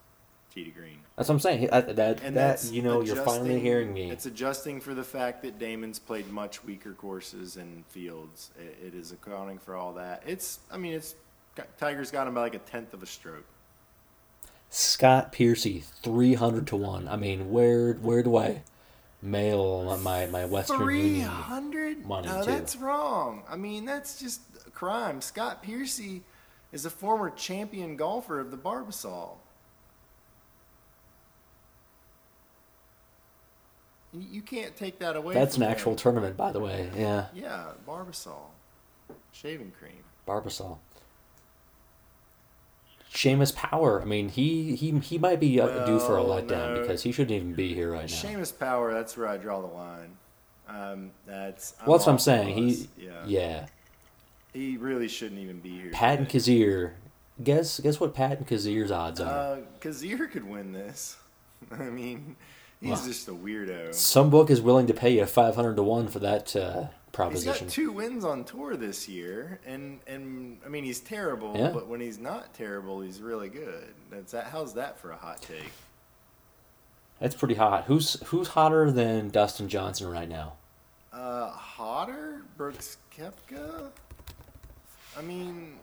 Tee 0.53 0.63
to 0.63 0.71
green, 0.71 0.99
That's 1.15 1.29
what 1.29 1.35
I'm 1.35 1.39
saying. 1.41 1.67
That, 1.67 1.95
that, 1.97 2.21
and 2.23 2.35
that 2.35 2.59
that's 2.59 2.71
you 2.71 2.81
know, 2.81 3.01
you're 3.01 3.15
finally 3.17 3.49
adjusting- 3.51 3.61
hearing 3.61 3.93
me. 3.93 4.09
It's 4.09 4.25
adjusting 4.25 4.79
for 4.81 4.93
the 4.93 5.03
fact 5.03 5.43
that 5.43 5.59
Dahmen's 5.59 5.99
played 5.99 6.31
much 6.31 6.63
weaker 6.63 6.93
courses 6.93 7.57
and 7.57 7.85
fields. 7.87 8.49
It, 8.59 8.87
it 8.87 8.95
is 8.95 9.11
accounting 9.11 9.59
for 9.59 9.75
all 9.75 9.93
that. 9.93 10.23
It's, 10.25 10.59
I 10.71 10.77
mean, 10.77 10.93
it's 10.93 11.15
got, 11.55 11.77
Tiger's 11.77 12.11
got 12.11 12.27
him 12.27 12.33
by 12.33 12.41
like 12.41 12.55
a 12.55 12.59
tenth 12.59 12.93
of 12.93 13.03
a 13.03 13.05
stroke. 13.05 13.45
Scott 14.69 15.31
Piercy, 15.31 15.83
three 16.01 16.33
hundred 16.33 16.67
to 16.67 16.75
one. 16.75 17.07
I 17.07 17.15
mean, 17.15 17.51
where 17.51 17.93
where 17.93 18.21
do 18.23 18.35
I 18.37 18.63
mail 19.21 19.97
my 20.03 20.25
my 20.27 20.45
Western 20.45 20.77
Three 20.79 21.07
Union? 21.07 21.27
hundred? 21.27 22.05
money, 22.05 22.27
No, 22.27 22.43
too. 22.43 22.51
that's 22.51 22.75
wrong. 22.75 23.43
I 23.49 23.55
mean, 23.55 23.85
that's 23.85 24.19
just 24.19 24.41
a 24.65 24.69
crime. 24.71 25.21
Scott 25.21 25.61
Piercy 25.63 26.23
is 26.71 26.85
a 26.85 26.89
former 26.89 27.29
champion 27.29 27.95
golfer 27.95 28.39
of 28.39 28.51
the 28.51 28.57
Barbasol. 28.57 29.37
You 34.13 34.41
can't 34.41 34.75
take 34.75 34.99
that 34.99 35.15
away. 35.15 35.33
That's 35.33 35.57
an 35.57 35.63
actual 35.63 35.95
tournament, 35.95 36.37
by 36.37 36.51
the 36.51 36.59
way. 36.59 36.89
Yeah, 36.95 37.25
Yeah, 37.33 37.71
Barbasol, 37.87 38.47
shaving 39.31 39.71
cream. 39.77 40.03
Barbasol. 40.27 40.77
Seamus 43.17 43.55
Power. 43.55 43.99
I 43.99 44.05
mean, 44.05 44.29
he 44.29 44.75
he 44.75 44.91
he 44.99 45.17
might 45.17 45.39
be 45.39 45.59
uh, 45.59 45.85
due 45.87 45.99
for 45.99 46.19
a 46.19 46.21
letdown 46.21 46.75
no. 46.75 46.81
because 46.81 47.01
he 47.01 47.11
shouldn't 47.11 47.31
even 47.31 47.55
be 47.55 47.73
here 47.73 47.91
right 47.91 48.07
now. 48.07 48.15
Seamus 48.15 48.57
Power. 48.57 48.93
That's 48.93 49.17
where 49.17 49.27
I 49.27 49.37
draw 49.37 49.59
the 49.59 49.67
line. 49.67 50.17
Um, 50.67 51.11
that's 51.25 51.73
well, 51.85 51.97
that's 51.97 52.05
what 52.05 52.13
I'm 52.13 52.19
saying. 52.19 52.55
He 52.55 52.87
yeah, 52.95 53.23
yeah. 53.25 53.65
he 54.53 54.77
really 54.77 55.07
shouldn't 55.07 55.41
even 55.41 55.59
be 55.59 55.79
here. 55.79 55.91
Pat 55.91 56.19
and. 56.19 56.29
Kizzire. 56.29 56.91
Guess 57.43 57.79
guess 57.79 57.99
what 57.99 58.13
Pat 58.13 58.37
and 58.37 58.47
Kizzire's 58.47 58.91
odds 58.91 59.19
are. 59.19 59.29
Uh, 59.29 59.57
Kizzire 59.81 60.29
could 60.29 60.47
win 60.47 60.71
this. 60.71 61.17
I 61.71 61.85
mean, 61.85 62.35
he's 62.79 62.89
Well, 62.89 63.03
just 63.03 63.27
a 63.27 63.31
weirdo. 63.31 63.95
Some 63.95 64.29
book 64.29 64.51
is 64.51 64.61
willing 64.61 64.85
to 64.87 64.93
pay 64.93 65.17
you 65.17 65.25
five 65.25 65.55
hundred 65.55 65.75
to 65.77 65.83
one 65.83 66.07
for 66.07 66.19
that 66.19 66.55
uh, 66.55 66.87
He's 67.17 67.43
proposition. 67.43 67.67
got 67.67 67.73
two 67.73 67.91
wins 67.91 68.23
on 68.23 68.43
tour 68.43 68.75
this 68.77 69.07
year, 69.09 69.59
and 69.65 69.99
and 70.07 70.59
I 70.65 70.69
mean 70.69 70.83
he's 70.83 70.99
terrible, 70.99 71.55
Yeah. 71.57 71.71
but 71.73 71.87
when 71.87 71.99
he's 71.99 72.19
not 72.19 72.53
terrible, 72.53 73.01
he's 73.01 73.21
really 73.21 73.49
good. 73.49 73.93
That's 74.11 74.31
that. 74.33 74.45
How's 74.47 74.73
that 74.75 74.99
for 74.99 75.11
a 75.11 75.15
hot 75.17 75.41
take? 75.41 75.71
That's 77.19 77.35
pretty 77.35 77.55
hot. 77.55 77.85
Who's 77.85 78.21
who's 78.27 78.49
hotter 78.49 78.91
than 78.91 79.29
Dustin 79.29 79.67
Johnson 79.67 80.07
right 80.09 80.29
now? 80.29 80.53
Uh, 81.11 81.49
hotter, 81.49 82.43
Brooks 82.57 82.97
Koepka. 83.17 83.89
I 85.17 85.21
mean, 85.23 85.77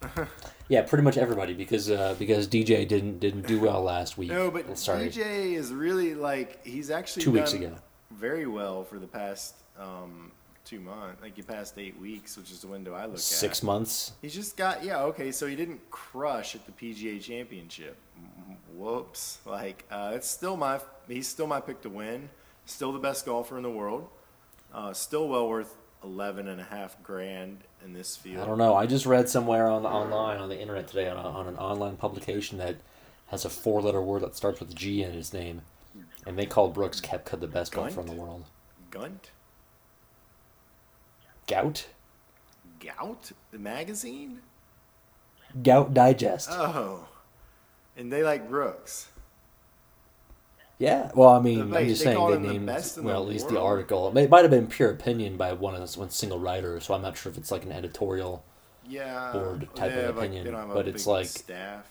Yeah, 0.68 0.82
pretty 0.82 1.02
much 1.02 1.16
everybody 1.16 1.54
because 1.54 1.90
uh, 1.90 2.14
because 2.18 2.46
DJ 2.46 2.86
didn't 2.86 3.18
didn't 3.18 3.46
do 3.48 3.58
well 3.58 3.82
last 3.82 4.16
week. 4.16 4.28
no, 4.30 4.50
but 4.52 4.78
sorry, 4.78 5.08
DJ 5.08 5.54
is 5.54 5.72
really 5.72 6.14
like 6.14 6.64
he's 6.64 6.90
actually 6.90 7.22
Two 7.24 7.32
weeks 7.32 7.52
ago. 7.52 7.74
very 8.12 8.46
well 8.46 8.84
for 8.84 8.98
the 9.00 9.06
past 9.08 9.54
um, 9.78 10.32
two 10.64 10.80
months, 10.80 11.22
like 11.22 11.34
the 11.34 11.42
passed 11.42 11.78
eight 11.78 11.98
weeks, 12.00 12.36
which 12.36 12.50
is 12.50 12.60
the 12.60 12.66
window 12.66 12.94
I 12.94 13.06
look 13.06 13.14
at. 13.14 13.20
six 13.20 13.62
months. 13.62 14.12
He's 14.22 14.34
just 14.34 14.56
got 14.56 14.84
yeah 14.84 15.02
okay. 15.04 15.32
So 15.32 15.46
he 15.46 15.56
didn't 15.56 15.90
crush 15.90 16.54
at 16.54 16.66
the 16.66 16.72
PGA 16.72 17.20
Championship. 17.20 17.96
Whoops! 18.74 19.38
Like 19.46 19.84
uh, 19.90 20.12
it's 20.14 20.28
still 20.28 20.56
my 20.56 20.80
he's 21.08 21.28
still 21.28 21.46
my 21.46 21.60
pick 21.60 21.80
to 21.82 21.88
win. 21.88 22.28
Still 22.66 22.92
the 22.92 22.98
best 22.98 23.24
golfer 23.24 23.56
in 23.56 23.62
the 23.62 23.70
world. 23.70 24.08
Uh, 24.74 24.92
still 24.92 25.28
well 25.28 25.48
worth 25.48 25.74
eleven 26.02 26.48
and 26.48 26.60
a 26.60 26.64
half 26.64 27.00
grand 27.02 27.58
in 27.84 27.92
this 27.92 28.16
field. 28.16 28.42
I 28.42 28.46
don't 28.46 28.58
know. 28.58 28.74
I 28.74 28.86
just 28.86 29.06
read 29.06 29.28
somewhere 29.28 29.68
on 29.68 29.86
online 29.86 30.38
on 30.38 30.48
the 30.48 30.60
internet 30.60 30.88
today 30.88 31.08
on, 31.08 31.16
a, 31.16 31.28
on 31.28 31.46
an 31.46 31.56
online 31.56 31.96
publication 31.96 32.58
that 32.58 32.76
has 33.28 33.44
a 33.44 33.48
four 33.50 33.80
letter 33.80 34.02
word 34.02 34.22
that 34.22 34.36
starts 34.36 34.60
with 34.60 34.74
G 34.74 35.02
in 35.02 35.12
his 35.12 35.32
name, 35.32 35.62
and 36.26 36.36
they 36.38 36.46
called 36.46 36.74
Brooks 36.74 37.00
Koepka 37.00 37.38
the 37.40 37.46
best 37.46 37.72
golfer 37.72 38.00
in 38.00 38.06
the 38.06 38.12
world. 38.12 38.44
Gunt, 38.90 39.30
Gout, 41.46 41.86
Gout, 42.80 43.32
the 43.50 43.58
magazine. 43.58 44.40
Gout 45.62 45.94
Digest. 45.94 46.48
Oh, 46.50 47.08
and 47.96 48.12
they 48.12 48.22
like 48.22 48.48
Brooks. 48.48 49.08
Yeah, 50.78 51.10
well, 51.14 51.30
I 51.30 51.40
mean, 51.40 51.70
They- 51.70 51.78
I'm 51.78 51.88
just 51.88 52.00
they 52.04 52.12
saying 52.12 52.42
they 52.42 52.54
him 52.56 52.66
the 52.66 53.02
well 53.02 53.22
at 53.22 53.28
least 53.28 53.48
the 53.48 53.58
article. 53.60 54.14
It, 54.16 54.28
might 54.28 54.42
have 54.42 54.50
been 54.50 54.66
pure 54.66 54.90
opinion 54.90 55.36
by 55.38 55.52
one 55.54 55.74
of 55.74 55.96
one 55.96 56.10
single 56.10 56.38
writer, 56.38 56.78
so 56.80 56.92
I'm 56.92 57.00
not 57.00 57.16
sure 57.16 57.32
if 57.32 57.38
it's 57.38 57.50
like 57.50 57.64
an 57.64 57.72
editorial. 57.72 58.44
Yeah, 58.86 59.30
Board 59.32 59.68
type 59.74 59.92
of 59.92 60.04
like- 60.16 60.16
opinion, 60.16 60.44
they 60.44 60.50
don't 60.50 60.60
have 60.60 60.70
a 60.70 60.74
but 60.74 60.86
it's 60.88 61.06
like- 61.06 61.26
staff, 61.26 61.86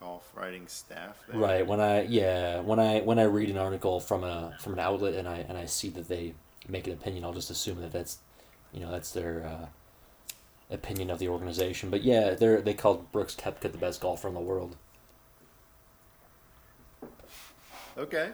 golf 0.00 0.30
writing 0.34 0.66
staff. 0.68 1.22
There. 1.28 1.38
Right. 1.38 1.66
When 1.66 1.80
I 1.80 2.02
yeah 2.04 2.60
when 2.60 2.80
I 2.80 3.00
when 3.00 3.18
I 3.18 3.24
read 3.24 3.50
an 3.50 3.58
article 3.58 4.00
from 4.00 4.24
a 4.24 4.54
from 4.58 4.72
an 4.72 4.78
outlet 4.78 5.14
and 5.14 5.28
I 5.28 5.44
and 5.46 5.58
I 5.58 5.66
see 5.66 5.90
that 5.90 6.08
they 6.08 6.32
make 6.66 6.86
an 6.86 6.94
opinion, 6.94 7.24
I'll 7.24 7.34
just 7.34 7.50
assume 7.50 7.82
that 7.82 7.92
that's 7.92 8.18
you 8.72 8.80
know 8.80 8.90
that's 8.90 9.12
their 9.12 9.44
uh, 9.44 9.66
opinion 10.74 11.10
of 11.10 11.18
the 11.18 11.28
organization. 11.28 11.90
But 11.90 12.02
yeah, 12.02 12.30
they 12.34 12.56
they 12.56 12.74
called 12.74 13.10
Brooks 13.12 13.34
Koepka 13.34 13.70
the 13.72 13.78
best 13.78 14.00
golfer 14.00 14.28
in 14.28 14.34
the 14.34 14.40
world. 14.40 14.76
Okay. 17.98 18.30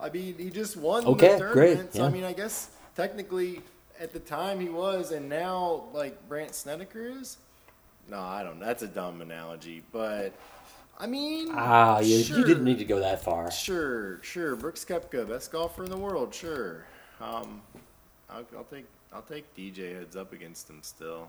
I 0.00 0.10
mean, 0.10 0.36
he 0.38 0.50
just 0.50 0.76
won 0.76 1.06
Okay, 1.06 1.36
the 1.36 1.38
great, 1.52 1.76
tournament. 1.76 1.94
So, 1.94 2.04
I 2.04 2.08
mean, 2.08 2.24
I 2.24 2.32
guess 2.32 2.70
technically 2.94 3.62
at 3.98 4.12
the 4.12 4.20
time 4.20 4.60
he 4.60 4.68
was, 4.68 5.10
and 5.10 5.28
now 5.28 5.84
like 5.92 6.28
Brandt 6.28 6.54
Snedeker 6.54 7.08
is. 7.08 7.38
No, 8.08 8.20
I 8.20 8.42
don't. 8.42 8.58
That's 8.60 8.82
a 8.82 8.88
dumb 8.88 9.20
analogy, 9.20 9.82
but 9.92 10.32
I 10.98 11.06
mean, 11.06 11.48
Ah, 11.54 12.00
you, 12.00 12.22
sure, 12.22 12.38
you 12.38 12.44
didn't 12.44 12.64
need 12.64 12.78
to 12.78 12.84
go 12.84 13.00
that 13.00 13.22
far. 13.22 13.50
Sure, 13.50 14.22
sure. 14.22 14.56
Brooks 14.56 14.84
Koepka, 14.84 15.26
best 15.28 15.52
golfer 15.52 15.84
in 15.84 15.90
the 15.90 15.96
world. 15.96 16.34
Sure. 16.34 16.84
Um, 17.20 17.62
I'll, 18.30 18.46
I'll 18.56 18.64
take 18.64 18.86
I'll 19.12 19.22
take 19.22 19.54
DJ 19.54 19.94
heads 19.96 20.16
up 20.16 20.32
against 20.32 20.68
him 20.68 20.80
still. 20.82 21.28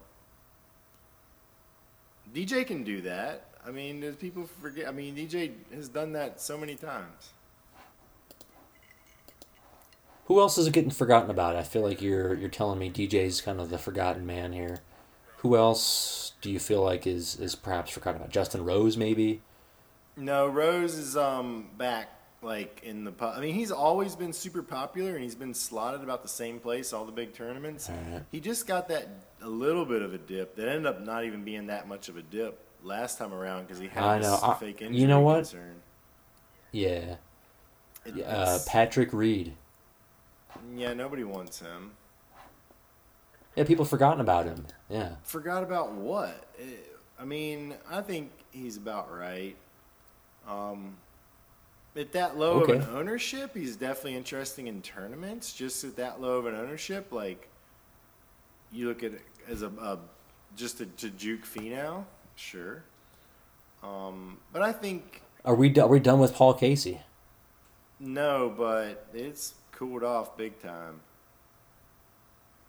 DJ 2.34 2.66
can 2.66 2.84
do 2.84 3.02
that. 3.02 3.46
I 3.66 3.72
mean, 3.72 4.00
there's 4.00 4.16
people 4.16 4.48
forget. 4.62 4.88
I 4.88 4.92
mean, 4.92 5.16
DJ 5.16 5.52
has 5.74 5.90
done 5.90 6.14
that 6.14 6.42
so 6.42 6.58
many 6.58 6.76
times. 6.76 7.34
Who 10.26 10.40
else 10.40 10.58
is 10.58 10.70
getting 10.70 10.92
forgotten 10.92 11.32
about? 11.32 11.56
I 11.56 11.64
feel 11.64 11.82
like 11.82 12.02
you're 12.02 12.36
you're 12.36 12.50
telling 12.50 12.78
me 12.78 12.92
DJ's 12.92 13.42
kind 13.42 13.60
of 13.60 13.70
the 13.70 13.80
forgotten 13.80 14.26
man 14.26 14.54
here. 14.54 14.80
Who 15.38 15.56
else 15.56 16.34
do 16.42 16.52
you 16.52 16.60
feel 16.60 16.84
like 16.84 17.08
is 17.08 17.36
is 17.40 17.56
perhaps 17.56 17.92
forgotten 17.92 18.22
about? 18.22 18.32
Justin 18.32 18.64
Rose, 18.64 18.96
maybe. 18.96 19.42
No, 20.16 20.48
Rose 20.48 20.96
is 20.96 21.18
um 21.18 21.70
back 21.78 22.10
like 22.42 22.82
in 22.84 23.04
the. 23.04 23.12
Po- 23.12 23.34
I 23.36 23.40
mean, 23.42 23.54
he's 23.56 23.72
always 23.72 24.16
been 24.16 24.34
super 24.34 24.62
popular, 24.64 25.14
and 25.16 25.24
he's 25.24 25.36
been 25.36 25.54
slotted 25.54 26.02
about 26.02 26.22
the 26.22 26.30
same 26.30 26.60
place 26.60 26.94
all 26.94 27.06
the 27.06 27.12
big 27.12 27.34
tournaments. 27.34 27.90
Alright. 27.90 28.24
He 28.32 28.40
just 28.40 28.68
got 28.68 28.88
that 28.90 29.08
a 29.42 29.50
little 29.50 29.86
bit 29.86 30.02
of 30.02 30.14
a 30.14 30.18
dip 30.18 30.56
that 30.56 30.68
ended 30.68 30.86
up 30.86 31.02
not 31.02 31.26
even 31.26 31.44
being 31.44 31.68
that 31.68 31.88
much 31.88 32.10
of 32.10 32.18
a 32.18 32.22
dip 32.22 32.58
last 32.84 33.18
time 33.18 33.34
around 33.34 33.64
because 33.68 33.80
he 33.80 33.88
had 33.88 34.04
I 34.04 34.18
this 34.20 34.28
know. 34.28 34.40
I- 34.42 34.54
fake 34.56 34.82
you 34.82 34.88
injury 34.88 35.08
know 35.08 35.22
what? 35.22 35.36
concern. 35.38 35.76
Yeah. 36.72 37.16
It- 38.06 38.24
Uh, 38.26 38.60
Patrick 38.68 39.12
Reed. 39.14 39.54
yeah, 40.76 40.94
nobody 40.94 41.24
wants 41.24 41.60
him. 41.60 41.92
Yeah, 43.56 43.66
people 43.66 43.84
forgotten 43.84 44.22
about 44.22 44.46
him. 44.46 44.66
Yeah. 44.88 45.16
Forgot 45.24 45.64
about 45.64 45.92
what? 45.92 46.46
I 47.20 47.26
mean, 47.26 47.74
I 47.90 48.02
think 48.02 48.32
he's 48.52 48.78
about 48.78 49.14
right. 49.14 49.56
Um, 50.48 50.96
at 51.96 52.12
that 52.14 52.38
low 52.38 52.62
of 52.62 52.70
an 52.70 52.86
ownership, 52.94 53.56
he's 53.56 53.76
definitely 53.76 54.16
interesting 54.16 54.68
in 54.68 54.82
tournaments. 54.82 55.54
Just 55.54 55.84
at 55.84 55.96
that 55.98 56.22
low 56.22 56.38
of 56.38 56.46
an 56.46 56.56
ownership, 56.56 57.12
like 57.12 57.50
you 58.72 58.88
look 58.88 59.04
at 59.04 59.14
it 59.14 59.22
as 59.50 59.62
a, 59.62 59.68
a 59.68 60.00
just 60.56 60.82
a, 60.82 60.86
to 60.86 61.10
juke 61.10 61.46
Finau, 61.46 62.06
sure. 62.36 62.84
Um, 63.84 64.38
but 64.52 64.62
I 64.62 64.72
think 64.72 65.22
Are 65.46 65.56
we 65.56 65.74
are 65.80 65.88
we 65.88 66.00
done 66.00 66.20
with 66.20 66.34
Paul 66.34 66.54
Casey? 66.54 67.02
no, 68.00 68.54
but 68.56 69.08
it's 69.14 69.56
cooled 69.72 70.04
off 70.04 70.38
big 70.38 70.60
time. 70.62 71.02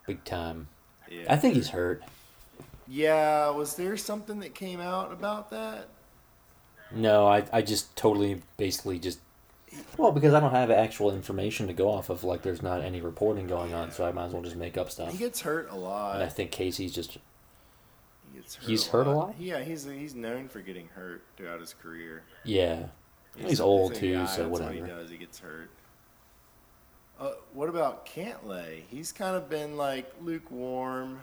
Big 0.06 0.24
time. 0.24 0.68
Yeah. 1.08 1.24
I 1.28 1.36
think 1.36 1.54
he's 1.54 1.68
hurt. 1.70 2.02
Yeah, 2.88 3.50
was 3.50 3.74
there 3.76 3.96
something 3.96 4.40
that 4.40 4.54
came 4.54 4.80
out 4.80 5.12
about 5.12 5.50
that? 5.50 5.88
No, 6.92 7.26
I 7.26 7.44
I 7.52 7.62
just 7.62 7.94
totally 7.96 8.42
basically 8.56 8.98
just 8.98 9.20
well 9.96 10.10
because 10.12 10.34
I 10.34 10.40
don't 10.40 10.50
have 10.50 10.70
actual 10.70 11.12
information 11.14 11.66
to 11.68 11.72
go 11.72 11.88
off 11.90 12.10
of. 12.10 12.24
Like, 12.24 12.42
there's 12.42 12.62
not 12.62 12.82
any 12.82 13.00
reporting 13.00 13.46
going 13.46 13.72
on, 13.74 13.90
so 13.92 14.04
I 14.04 14.12
might 14.12 14.26
as 14.26 14.32
well 14.32 14.42
just 14.42 14.56
make 14.56 14.76
up 14.76 14.90
stuff. 14.90 15.12
He 15.12 15.18
gets 15.18 15.40
hurt 15.42 15.70
a 15.70 15.76
lot. 15.76 16.14
And 16.16 16.24
I 16.24 16.28
think 16.28 16.50
Casey's 16.50 16.92
just 16.92 17.12
He 18.32 18.38
gets 18.40 18.56
hurt 18.56 18.66
He's 18.68 18.88
a 18.88 18.90
hurt 18.90 19.06
a 19.06 19.10
lot. 19.10 19.16
lot? 19.28 19.34
Yeah, 19.38 19.60
he's 19.62 19.84
he's 19.84 20.14
known 20.14 20.48
for 20.48 20.60
getting 20.60 20.88
hurt 20.88 21.22
throughout 21.36 21.60
his 21.60 21.74
career. 21.74 22.22
yeah. 22.44 22.86
He's 23.36 23.60
old, 23.60 23.92
a 23.92 23.94
too, 23.94 24.14
guy, 24.14 24.26
so 24.26 24.42
that's 24.48 24.50
What 24.60 24.72
he 24.74 24.80
whatever. 24.80 25.00
does, 25.02 25.10
he 25.10 25.16
gets 25.16 25.38
hurt. 25.38 25.70
Uh, 27.18 27.30
what 27.54 27.68
about 27.68 28.04
Cantlay? 28.04 28.82
He's 28.90 29.12
kind 29.12 29.36
of 29.36 29.48
been 29.48 29.76
like 29.76 30.12
lukewarm, 30.20 31.20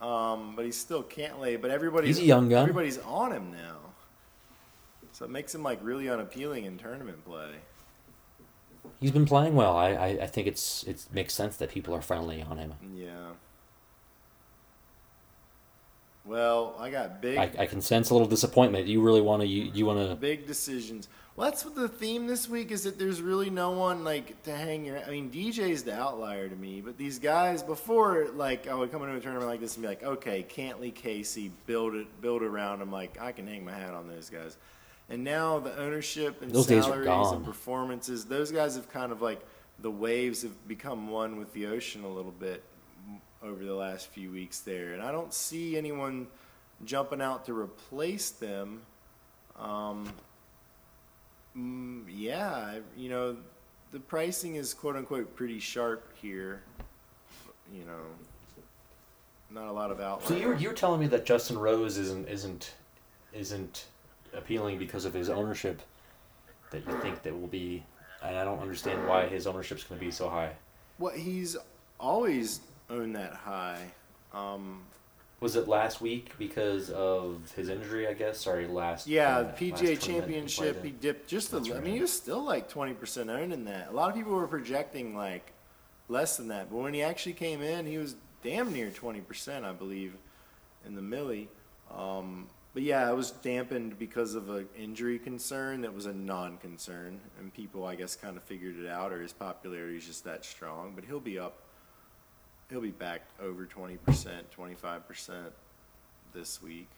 um, 0.00 0.54
but 0.54 0.64
he's 0.64 0.76
still 0.76 1.02
Cantlay. 1.02 1.60
But 1.60 1.70
everybody's 1.72 2.16
He's 2.18 2.24
a 2.24 2.28
young 2.28 2.48
gun. 2.48 2.62
Everybody's 2.62 2.98
on 2.98 3.32
him 3.32 3.50
now, 3.50 3.78
so 5.16 5.24
it 5.24 5.30
makes 5.30 5.54
him 5.54 5.62
like 5.62 5.78
really 5.82 6.10
unappealing 6.10 6.66
in 6.66 6.76
tournament 6.76 7.24
play. 7.24 7.52
He's 9.00 9.12
been 9.12 9.24
playing 9.24 9.54
well. 9.54 9.74
I, 9.74 9.92
I, 9.92 10.06
I 10.08 10.26
think 10.26 10.46
it's 10.46 10.84
it 10.84 11.06
makes 11.10 11.32
sense 11.32 11.56
that 11.56 11.70
people 11.70 11.94
are 11.94 12.02
finally 12.02 12.42
on 12.42 12.58
him. 12.58 12.74
Yeah. 12.94 13.28
Well, 16.26 16.76
I 16.78 16.90
got 16.90 17.22
big. 17.22 17.38
I, 17.38 17.50
I 17.60 17.64
can 17.64 17.80
sense 17.80 18.10
a 18.10 18.14
little 18.14 18.28
disappointment. 18.28 18.88
You 18.88 19.00
really 19.00 19.22
want 19.22 19.40
to 19.40 19.48
you, 19.48 19.70
you 19.72 19.86
want 19.86 20.06
to 20.06 20.16
Big 20.16 20.46
decisions. 20.46 21.08
Well, 21.34 21.48
that's 21.50 21.64
what 21.64 21.74
the 21.74 21.88
theme 21.88 22.26
this 22.26 22.46
week 22.46 22.70
is 22.70 22.84
that 22.84 22.98
there's 22.98 23.22
really 23.22 23.48
no 23.48 23.70
one 23.70 24.04
like 24.04 24.42
to 24.42 24.54
hang 24.54 24.84
your. 24.84 24.98
I 24.98 25.08
mean, 25.08 25.30
DJ's 25.30 25.82
the 25.84 25.94
outlier 25.94 26.46
to 26.46 26.56
me, 26.56 26.82
but 26.82 26.98
these 26.98 27.18
guys 27.18 27.62
before, 27.62 28.28
like, 28.34 28.68
I 28.68 28.74
would 28.74 28.92
come 28.92 29.02
into 29.02 29.16
a 29.16 29.20
tournament 29.20 29.48
like 29.48 29.60
this 29.60 29.76
and 29.76 29.82
be 29.82 29.88
like, 29.88 30.02
okay, 30.02 30.44
Cantlay, 30.46 30.94
Casey, 30.94 31.52
build 31.64 31.94
it, 31.94 32.20
build 32.20 32.42
around 32.42 32.80
them. 32.80 32.92
Like, 32.92 33.18
I 33.18 33.32
can 33.32 33.46
hang 33.46 33.64
my 33.64 33.72
hat 33.72 33.94
on 33.94 34.08
those 34.08 34.28
guys. 34.28 34.58
And 35.08 35.22
now 35.22 35.60
the 35.60 35.76
ownership 35.78 36.42
and 36.42 36.50
Those 36.50 36.66
salaries 36.66 37.30
and 37.32 37.44
performances, 37.44 38.24
those 38.24 38.50
guys 38.50 38.74
have 38.74 38.90
kind 38.90 39.12
of 39.12 39.22
like 39.22 39.40
the 39.78 39.90
waves 39.90 40.42
have 40.42 40.66
become 40.66 41.08
one 41.08 41.36
with 41.38 41.52
the 41.52 41.66
ocean 41.66 42.04
a 42.04 42.08
little 42.08 42.32
bit 42.32 42.64
over 43.42 43.64
the 43.64 43.74
last 43.74 44.08
few 44.08 44.30
weeks 44.30 44.60
there, 44.60 44.94
and 44.94 45.02
I 45.02 45.12
don't 45.12 45.32
see 45.32 45.76
anyone 45.76 46.26
jumping 46.84 47.20
out 47.20 47.44
to 47.46 47.56
replace 47.56 48.30
them. 48.30 48.82
Um, 49.58 50.12
mm, 51.56 52.04
yeah, 52.08 52.78
you 52.96 53.08
know, 53.08 53.36
the 53.92 54.00
pricing 54.00 54.56
is 54.56 54.74
quote 54.74 54.96
unquote 54.96 55.36
pretty 55.36 55.60
sharp 55.60 56.12
here. 56.20 56.62
You 57.72 57.84
know, 57.84 58.02
not 59.50 59.68
a 59.68 59.72
lot 59.72 59.90
of 59.90 60.00
outlet. 60.00 60.28
So 60.28 60.36
you 60.36 60.48
were, 60.48 60.54
you 60.56 60.68
were 60.68 60.74
telling 60.74 61.00
me 61.00 61.06
that 61.08 61.24
Justin 61.24 61.58
Rose 61.58 61.96
isn't 61.96 62.28
isn't 62.28 62.74
isn't 63.32 63.84
appealing 64.36 64.78
because 64.78 65.04
of 65.04 65.14
his 65.14 65.28
ownership. 65.28 65.82
That 66.70 66.84
you 66.86 67.00
think 67.00 67.22
that 67.22 67.38
will 67.38 67.46
be, 67.46 67.84
and 68.22 68.36
I 68.36 68.44
don't 68.44 68.58
understand 68.58 69.06
why 69.06 69.28
his 69.28 69.46
ownership's 69.46 69.84
going 69.84 70.00
to 70.00 70.04
be 70.04 70.10
so 70.10 70.28
high. 70.28 70.50
Well, 70.98 71.14
he's 71.14 71.56
always 72.00 72.60
owned 72.90 73.14
that 73.14 73.34
high. 73.34 73.82
Um, 74.34 74.82
Was 75.40 75.54
it 75.54 75.68
last 75.68 76.00
week 76.00 76.32
because 76.38 76.90
of 76.90 77.52
his 77.54 77.68
injury? 77.68 78.08
I 78.08 78.14
guess. 78.14 78.40
Sorry, 78.40 78.66
last. 78.66 79.06
yeah, 79.06 79.36
uh, 79.38 79.42
last 79.44 79.56
PGA 79.58 79.76
tournament 79.76 80.02
he 80.02 80.12
Championship, 80.12 80.84
he 80.84 80.90
dipped 80.90 81.28
just 81.28 81.52
a. 81.52 81.60
That's 81.60 81.70
I 81.70 81.80
mean, 81.80 81.94
he 81.94 82.00
was 82.00 82.12
still 82.12 82.42
like 82.44 82.68
twenty 82.68 82.94
percent 82.94 83.30
owned 83.30 83.52
in 83.52 83.64
that. 83.66 83.88
A 83.90 83.92
lot 83.92 84.10
of 84.10 84.16
people 84.16 84.32
were 84.32 84.48
projecting 84.48 85.14
like 85.16 85.52
less 86.08 86.36
than 86.36 86.48
that, 86.48 86.70
but 86.70 86.78
when 86.78 86.94
he 86.94 87.02
actually 87.02 87.34
came 87.34 87.62
in, 87.62 87.86
he 87.86 87.98
was 87.98 88.16
damn 88.42 88.72
near 88.72 88.90
twenty 88.90 89.20
percent, 89.20 89.64
I 89.64 89.72
believe, 89.72 90.14
in 90.84 90.96
the 90.96 91.02
millie. 91.02 91.48
Um, 91.96 92.48
but 92.76 92.82
yeah, 92.82 93.10
it 93.10 93.16
was 93.16 93.30
dampened 93.30 93.98
because 93.98 94.34
of 94.34 94.50
an 94.50 94.68
injury 94.78 95.18
concern 95.18 95.80
that 95.80 95.94
was 95.94 96.04
a 96.04 96.12
non-concern, 96.12 97.18
and 97.38 97.54
people, 97.54 97.86
I 97.86 97.94
guess, 97.94 98.14
kind 98.14 98.36
of 98.36 98.42
figured 98.42 98.78
it 98.78 98.86
out, 98.86 99.14
or 99.14 99.22
his 99.22 99.32
popularity 99.32 99.96
is 99.96 100.04
just 100.04 100.24
that 100.24 100.44
strong. 100.44 100.92
But 100.94 101.06
he'll 101.06 101.18
be 101.18 101.38
up. 101.38 101.62
He'll 102.68 102.82
be 102.82 102.90
back 102.90 103.22
over 103.40 103.64
twenty 103.64 103.96
percent, 103.96 104.50
twenty-five 104.50 105.08
percent 105.08 105.54
this 106.34 106.62
week. 106.62 106.88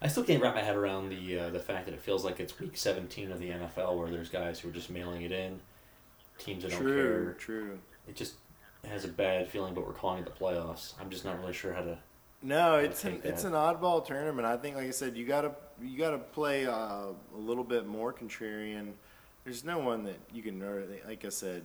I 0.00 0.08
still 0.08 0.24
can't 0.24 0.42
wrap 0.42 0.54
my 0.54 0.62
head 0.62 0.74
around 0.74 1.10
the 1.10 1.38
uh, 1.38 1.50
the 1.50 1.60
fact 1.60 1.84
that 1.84 1.92
it 1.92 2.00
feels 2.00 2.24
like 2.24 2.40
it's 2.40 2.58
week 2.58 2.78
17 2.78 3.30
of 3.30 3.40
the 3.40 3.50
NFL 3.50 3.94
where 3.98 4.08
there's 4.08 4.30
guys 4.30 4.58
who 4.58 4.70
are 4.70 4.72
just 4.72 4.88
mailing 4.88 5.20
it 5.20 5.32
in, 5.32 5.60
teams 6.38 6.62
that 6.62 6.70
don't 6.70 6.80
care. 6.80 6.86
True, 6.86 7.34
true. 7.38 7.78
It 8.08 8.16
just 8.16 8.36
has 8.88 9.04
a 9.04 9.08
bad 9.08 9.48
feeling, 9.48 9.74
but 9.74 9.86
we're 9.86 9.92
calling 9.92 10.20
it 10.20 10.24
the 10.24 10.30
playoffs. 10.44 10.94
I'm 11.00 11.10
just 11.10 11.24
not 11.24 11.38
really 11.40 11.52
sure 11.52 11.72
how 11.72 11.82
to. 11.82 11.98
No, 12.42 12.76
it's 12.76 13.04
an 13.04 13.20
it's 13.24 13.44
an 13.44 13.52
oddball 13.52 14.04
tournament. 14.04 14.46
I 14.46 14.56
think, 14.56 14.76
like 14.76 14.86
I 14.86 14.92
said, 14.92 15.16
you 15.16 15.26
gotta 15.26 15.52
you 15.82 15.98
gotta 15.98 16.18
play 16.18 16.66
uh, 16.66 16.72
a 16.74 17.14
little 17.36 17.64
bit 17.64 17.86
more 17.86 18.12
contrarian. 18.12 18.92
There's 19.44 19.64
no 19.64 19.78
one 19.78 20.04
that 20.04 20.18
you 20.32 20.42
can, 20.42 20.60
like 21.06 21.24
I 21.24 21.28
said, 21.30 21.62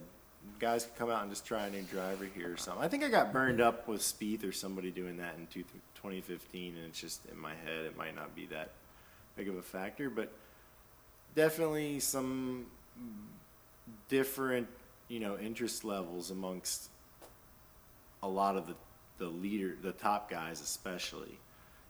guys 0.60 0.86
can 0.86 0.94
come 0.98 1.10
out 1.10 1.22
and 1.22 1.30
just 1.30 1.46
try 1.46 1.68
a 1.68 1.70
new 1.70 1.82
driver 1.84 2.26
here 2.26 2.54
or 2.54 2.58
something. 2.58 2.84
I 2.84 2.88
think 2.88 3.04
I 3.04 3.10
got 3.10 3.34
burned 3.34 3.62
up 3.62 3.88
with 3.88 4.02
Spieth 4.02 4.48
or 4.48 4.52
somebody 4.52 4.90
doing 4.92 5.18
that 5.18 5.36
in 5.38 5.48
2015, 5.48 6.76
and 6.76 6.86
it's 6.86 7.00
just 7.00 7.26
in 7.32 7.38
my 7.38 7.54
head. 7.54 7.86
It 7.86 7.98
might 7.98 8.16
not 8.16 8.36
be 8.36 8.46
that 8.48 8.70
big 9.36 9.50
of 9.50 9.56
a 9.58 9.62
factor, 9.62 10.10
but 10.10 10.32
definitely 11.36 12.00
some 12.00 12.68
different, 14.08 14.68
you 15.08 15.20
know, 15.20 15.38
interest 15.38 15.84
levels 15.84 16.32
amongst 16.32 16.90
a 18.24 18.28
lot 18.28 18.58
of 18.58 18.66
the, 18.66 18.74
the 19.20 19.28
leader, 19.28 19.76
the 19.80 19.92
top 19.92 20.30
guys 20.30 20.62
especially. 20.62 21.38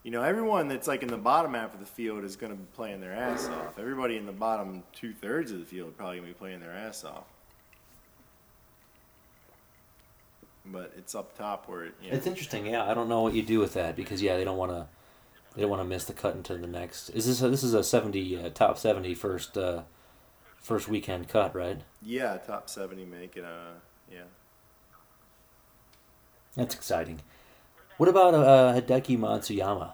You 0.04 0.12
know, 0.12 0.22
everyone 0.22 0.68
that's 0.68 0.88
like 0.88 1.02
in 1.02 1.08
the 1.08 1.18
bottom 1.18 1.54
half 1.54 1.74
of 1.74 1.80
the 1.80 1.86
field 1.86 2.26
is 2.26 2.36
going 2.36 2.52
to 2.52 2.58
be 2.58 2.66
playing 2.74 3.00
their 3.00 3.14
ass 3.14 3.48
off. 3.48 3.80
Everybody 3.80 4.18
in 4.18 4.26
the 4.26 4.34
bottom 4.34 4.84
two 4.92 5.14
thirds 5.14 5.52
of 5.52 5.60
the 5.60 5.66
field 5.66 5.90
are 5.90 5.92
probably 5.94 6.18
going 6.18 6.28
to 6.28 6.34
be 6.34 6.38
playing 6.38 6.60
their 6.60 6.74
ass 6.74 7.06
off. 7.06 7.24
But 10.66 10.94
it's 10.98 11.16
up 11.16 11.38
top 11.38 11.70
where 11.70 11.86
it, 11.86 11.94
you 12.02 12.10
know, 12.12 12.18
It's 12.18 12.28
interesting, 12.28 12.66
yeah. 12.66 12.90
I 12.90 12.94
don't 12.94 13.08
know 13.08 13.22
what 13.22 13.34
you 13.34 13.44
do 13.44 13.60
with 13.60 13.74
that 13.74 13.96
because 13.96 14.22
yeah, 14.22 14.36
they 14.36 14.44
don't 14.44 14.58
want 14.58 14.72
to. 14.72 14.88
They 15.56 15.62
don't 15.62 15.70
want 15.70 15.82
to 15.84 15.88
miss 15.88 16.06
the 16.06 16.14
cut 16.14 16.36
into 16.36 16.58
the 16.58 16.66
next. 16.66 17.10
Is 17.10 17.28
this 17.28 17.42
a, 17.44 17.50
this 17.50 17.62
is 17.62 17.76
a 17.76 17.84
70 17.84 18.44
uh, 18.44 18.50
top 18.50 18.80
70 18.80 19.14
first 19.14 19.56
uh, 19.56 19.84
first 20.58 20.88
weekend 20.88 21.28
cut, 21.28 21.54
right? 21.56 21.82
yeah, 22.02 22.38
top 22.38 22.70
seventy 22.70 23.06
make 23.06 23.38
it. 23.38 23.44
Uh, 23.44 23.74
yeah. 24.12 24.24
That's 26.56 26.76
exciting. 26.76 27.22
What 27.98 28.10
about 28.10 28.34
uh, 28.34 28.74
Hideki 28.74 29.18
Matsuyama? 29.18 29.94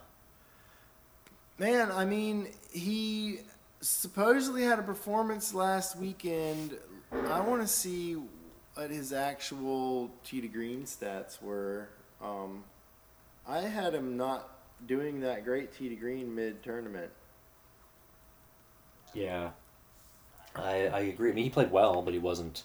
Man, 1.58 1.92
I 1.92 2.06
mean, 2.06 2.48
he 2.72 3.40
supposedly 3.82 4.64
had 4.64 4.80
a 4.80 4.84
performance 4.84 5.54
last 5.54 5.98
weekend. 5.98 6.78
I 7.12 7.42
want 7.42 7.62
to 7.62 7.68
see 7.68 8.18
what 8.76 8.92
his 8.92 9.12
actual 9.12 10.12
tee 10.24 10.42
to 10.42 10.48
green 10.48 10.84
stats 10.84 11.42
were. 11.42 11.90
Um, 12.22 12.64
I 13.48 13.62
had 13.62 13.94
him 13.94 14.16
not 14.16 14.50
doing 14.86 15.22
that 15.22 15.44
great 15.44 15.74
tee 15.74 15.90
to 15.90 15.96
green 15.96 16.34
mid 16.34 16.64
tournament. 16.64 17.12
Yeah, 19.14 19.52
I 20.56 20.88
I 20.88 21.00
agree. 21.02 21.32
I 21.32 21.34
mean, 21.34 21.44
he 21.44 21.50
played 21.50 21.72
well, 21.72 22.02
but 22.02 22.14
he 22.14 22.20
wasn't 22.20 22.64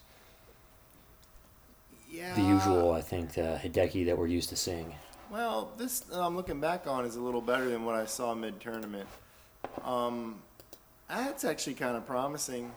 Yeah. 2.15 2.35
the 2.35 2.43
usual. 2.43 2.93
I 2.93 3.01
think 3.01 3.37
uh, 3.37 3.57
Hideki 3.59 4.07
that 4.07 4.17
we're 4.17 4.29
used 4.29 4.49
to 4.51 4.57
seeing. 4.57 4.95
Well, 5.31 5.73
this 5.77 6.01
that 6.01 6.21
I'm 6.21 6.37
looking 6.37 6.61
back 6.61 6.87
on 6.87 7.05
is 7.05 7.17
a 7.17 7.21
little 7.21 7.41
better 7.41 7.69
than 7.69 7.85
what 7.85 7.97
I 7.97 8.05
saw 8.05 8.35
mid 8.35 8.61
tournament. 8.61 9.09
Um, 9.83 10.37
that's 11.09 11.45
actually 11.45 11.75
kind 11.75 11.97
of 11.97 12.07
promising. 12.07 12.71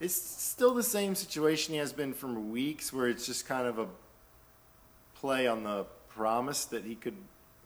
It's 0.00 0.14
still 0.14 0.74
the 0.74 0.82
same 0.82 1.14
situation 1.14 1.74
he 1.74 1.78
has 1.80 1.92
been 1.92 2.12
for 2.12 2.26
weeks, 2.28 2.92
where 2.92 3.08
it's 3.08 3.26
just 3.26 3.46
kind 3.46 3.66
of 3.66 3.78
a 3.78 3.86
play 5.16 5.46
on 5.46 5.64
the 5.64 5.86
promise 6.08 6.64
that 6.66 6.84
he 6.84 6.94
could. 6.94 7.16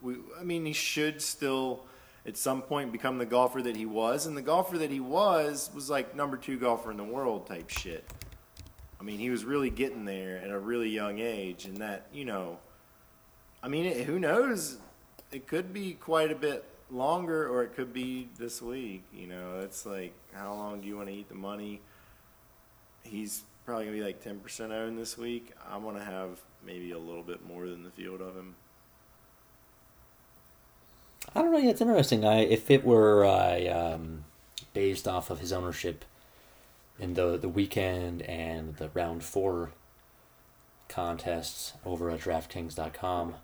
We, 0.03 0.17
I 0.39 0.45
mean, 0.45 0.65
he 0.65 0.73
should 0.73 1.21
still. 1.21 1.85
at 2.27 2.37
some 2.37 2.61
point 2.63 2.91
become 2.91 3.19
the 3.19 3.27
golfer 3.27 3.63
that 3.63 3.77
he 3.77 3.87
was, 3.87 4.27
and 4.27 4.37
the 4.37 4.43
golfer 4.43 4.79
that 4.79 4.91
he 4.91 5.01
was 5.01 5.71
was 5.75 5.89
like 5.89 6.15
number 6.17 6.37
two 6.37 6.59
golfer 6.59 6.91
in 6.91 6.97
the 6.97 7.05
world 7.05 7.47
type 7.47 7.71
shit. 7.71 8.05
I 9.01 9.05
mean, 9.05 9.19
he 9.19 9.31
was 9.31 9.45
really 9.45 9.71
getting 9.71 10.05
there 10.05 10.39
at 10.39 10.51
a 10.51 10.59
really 10.59 10.89
young 10.89 11.19
age, 11.19 11.65
and 11.65 11.77
that 11.79 12.07
you 12.13 12.25
know, 12.25 12.59
I 13.63 13.69
mean, 13.69 13.87
it, 13.87 14.07
who 14.07 14.19
knows? 14.19 14.79
It 15.33 15.47
could 15.47 15.73
be 15.73 15.95
quite 15.95 16.31
a 16.31 16.35
bit 16.35 16.65
longer, 16.91 17.49
or 17.49 17.63
it 17.63 17.75
could 17.75 17.93
be 17.93 18.29
this 18.39 18.63
week. 18.63 19.05
You 19.13 19.27
know, 19.27 19.61
it's 19.63 19.85
like 19.85 20.15
how 20.33 20.55
long 20.55 20.81
do 20.81 20.89
you 20.89 20.97
want 20.97 21.09
to 21.09 21.15
eat 21.15 21.29
the 21.29 21.35
money? 21.35 21.81
He's 23.03 23.45
probably 23.65 23.87
gonna 23.87 23.97
be 23.97 24.03
like 24.03 24.23
ten 24.23 24.41
percent 24.41 24.73
owned 24.73 24.99
this 24.99 25.19
week. 25.19 25.53
I'm 25.71 25.83
gonna 25.83 26.05
have 26.05 26.41
maybe 26.65 26.93
a 26.93 26.99
little 26.99 27.23
bit 27.23 27.47
more 27.47 27.67
than 27.67 27.83
the 27.83 27.91
field 27.91 28.21
of 28.21 28.35
him. 28.35 28.55
I 31.35 31.43
don't 31.43 31.53
know. 31.53 31.59
Yeah, 31.59 31.71
it's 31.71 31.81
interesting. 31.81 32.25
I 32.25 32.41
if 32.41 32.71
it 32.71 32.85
were 32.85 33.25
uh, 33.25 33.95
um, 33.95 34.25
based 34.73 35.07
off 35.07 35.29
of 35.31 35.41
his 35.41 35.53
ownership 35.53 36.05
in 36.99 37.15
the 37.15 37.37
the 37.37 37.49
weekend 37.49 38.23
and 38.23 38.77
the 38.77 38.91
round 38.95 39.23
four 39.23 39.73
contests 40.89 41.75
over 41.85 42.11
at 42.11 42.21
DraftKings.com, 42.21 43.35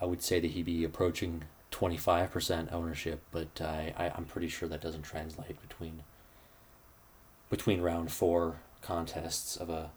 I 0.00 0.04
would 0.04 0.22
say 0.22 0.40
that 0.40 0.50
he'd 0.50 0.66
be 0.66 0.84
approaching 0.84 1.44
twenty 1.70 1.96
five 1.96 2.30
percent 2.30 2.70
ownership. 2.72 3.22
But 3.30 3.60
I, 3.60 3.94
I 3.96 4.10
I'm 4.16 4.24
pretty 4.24 4.48
sure 4.48 4.68
that 4.68 4.80
doesn't 4.80 5.02
translate 5.02 5.60
between 5.68 6.02
between 7.48 7.80
round 7.80 8.12
four 8.12 8.60
contests 8.82 9.56
of 9.56 9.68
a 9.68 9.90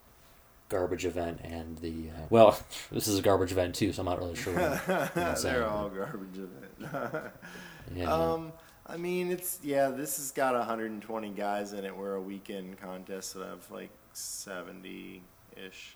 garbage 0.69 1.05
event 1.05 1.39
and 1.43 1.77
the 1.77 2.09
uh, 2.09 2.21
well, 2.29 2.59
this 2.91 3.07
is 3.07 3.19
a 3.19 3.21
garbage 3.21 3.51
event 3.51 3.75
too, 3.75 3.93
so 3.93 4.01
I'm 4.01 4.05
not 4.07 4.19
really 4.19 4.35
sure. 4.35 4.53
What 4.53 4.89
I'm 5.15 5.35
They're 5.41 5.67
all 5.67 5.89
garbage 5.89 6.37
it. 6.37 7.31
yeah. 7.95 8.11
Um, 8.11 8.51
I 8.85 8.97
mean, 8.97 9.31
it's 9.31 9.59
yeah. 9.63 9.89
This 9.89 10.17
has 10.17 10.31
got 10.31 10.55
120 10.55 11.29
guys 11.29 11.73
in 11.73 11.85
it. 11.85 11.95
We're 11.95 12.15
a 12.15 12.21
weekend 12.21 12.79
contest 12.81 13.33
that 13.33 13.45
have 13.45 13.71
like 13.71 13.89
70 14.11 15.21
ish. 15.55 15.95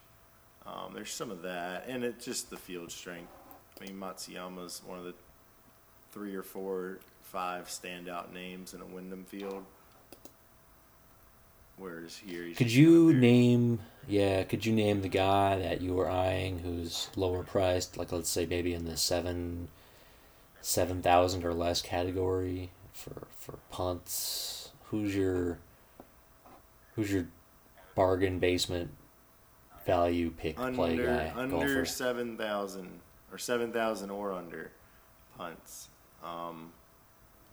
Um, 0.65 0.93
there's 0.93 1.11
some 1.11 1.31
of 1.31 1.41
that, 1.43 1.85
and 1.87 2.03
it's 2.03 2.23
just 2.23 2.49
the 2.49 2.57
field 2.57 2.91
strength. 2.91 3.31
I 3.79 3.85
mean, 3.85 3.99
Matsuyama's 3.99 4.81
one 4.85 4.97
of 4.97 5.05
the 5.05 5.13
three 6.11 6.35
or 6.35 6.43
four, 6.43 6.99
five 7.21 7.67
standout 7.67 8.33
names 8.33 8.73
in 8.73 8.81
a 8.81 8.85
Wyndham 8.85 9.23
field. 9.25 9.63
Whereas 11.77 12.17
here, 12.17 12.43
he's 12.43 12.57
Could 12.57 12.71
you 12.71 13.13
name, 13.13 13.79
yeah, 14.07 14.43
could 14.43 14.65
you 14.65 14.73
name 14.73 15.01
the 15.01 15.09
guy 15.09 15.59
that 15.59 15.79
you 15.81 15.93
were 15.93 16.09
eyeing 16.09 16.59
who's 16.59 17.09
lower 17.15 17.43
priced, 17.43 17.97
like 17.97 18.11
let's 18.11 18.29
say 18.29 18.45
maybe 18.45 18.73
in 18.73 18.85
the 18.85 18.97
seven, 18.97 19.67
seven 20.59 21.01
thousand 21.01 21.45
or 21.45 21.53
less 21.53 21.81
category 21.81 22.71
for 22.97 23.27
for 23.37 23.59
punts? 23.69 24.71
Who's 24.85 25.15
your, 25.15 25.59
who's 26.95 27.11
your 27.11 27.27
bargain 27.95 28.39
basement 28.39 28.91
value 29.85 30.29
pick 30.29 30.57
play 30.57 30.91
under 30.91 31.05
guy 31.05 31.33
under 31.35 31.85
seven 31.85 32.37
thousand 32.37 32.99
or 33.31 33.37
seven 33.37 33.71
thousand 33.71 34.09
or 34.11 34.33
under 34.33 34.71
punts. 35.37 35.89
Um, 36.23 36.71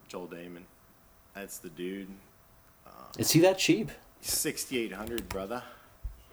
Joel 0.09 0.29
Dahmen, 0.29 0.63
that's 1.35 1.59
the 1.59 1.69
dude. 1.71 2.09
Is 3.19 3.31
he 3.31 3.41
that 3.41 3.59
cheap? 3.59 3.91
Sixty 4.21 4.79
eight 4.79 4.93
hundred, 4.93 5.29
brother. 5.29 5.63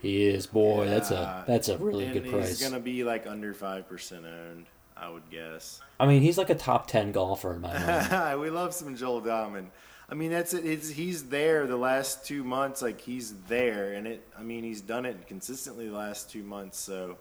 He 0.00 0.24
is, 0.24 0.46
boy. 0.46 0.86
That's 0.88 1.10
a 1.10 1.44
that's 1.46 1.68
a 1.68 1.78
really 1.78 2.06
and 2.06 2.14
good 2.14 2.30
price. 2.30 2.48
he's 2.48 2.62
gonna 2.62 2.80
be 2.80 3.04
like 3.04 3.26
under 3.26 3.54
five 3.54 3.88
percent 3.88 4.24
owned, 4.26 4.66
I 5.02 5.08
would 5.08 5.28
guess. 5.30 5.80
I 5.98 6.06
mean, 6.06 6.22
he's 6.22 6.38
like 6.38 6.50
a 6.50 6.54
top 6.54 6.86
ten 6.86 7.10
golfer 7.10 7.54
in 7.54 7.60
my 7.60 7.76
mind. 7.76 8.40
we 8.40 8.50
love 8.50 8.72
some 8.72 8.96
Joel 8.96 9.20
Dahmen. 9.20 9.66
I 10.08 10.14
mean, 10.14 10.30
that's 10.30 10.54
it. 10.54 10.64
It's, 10.64 10.90
he's 10.90 11.24
there 11.24 11.66
the 11.66 11.76
last 11.76 12.24
two 12.24 12.44
months. 12.44 12.82
Like 12.82 13.00
he's 13.00 13.34
there, 13.48 13.94
and 13.94 14.06
it. 14.06 14.28
I 14.38 14.42
mean, 14.42 14.62
he's 14.62 14.80
done 14.80 15.04
it 15.04 15.26
consistently 15.26 15.88
the 15.88 15.96
last 15.96 16.30
two 16.30 16.44
months. 16.44 16.78
So 16.78 17.18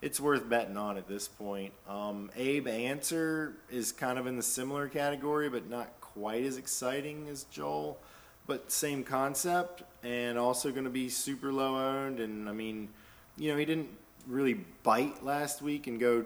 it's 0.00 0.20
worth 0.20 0.48
betting 0.48 0.76
on 0.76 0.96
at 0.96 1.08
this 1.08 1.26
point. 1.26 1.72
Um, 1.88 2.30
Abe 2.36 2.68
Ancer 2.68 3.54
is 3.68 3.90
kind 3.90 4.16
of 4.16 4.28
in 4.28 4.36
the 4.36 4.42
similar 4.42 4.88
category, 4.88 5.48
but 5.48 5.68
not 5.68 6.00
quite 6.00 6.44
as 6.44 6.56
exciting 6.56 7.26
as 7.28 7.44
Joel. 7.44 7.98
But 8.46 8.70
same 8.70 9.02
concept, 9.02 9.82
and 10.04 10.38
also 10.38 10.70
going 10.70 10.84
to 10.84 10.90
be 10.90 11.08
super 11.08 11.52
low 11.52 11.76
owned. 11.76 12.20
And 12.20 12.48
I 12.48 12.52
mean, 12.52 12.90
you 13.36 13.50
know, 13.50 13.56
he 13.56 13.64
didn't 13.64 13.88
really 14.28 14.60
bite 14.84 15.24
last 15.24 15.62
week 15.62 15.86
and 15.88 15.98
go 15.98 16.24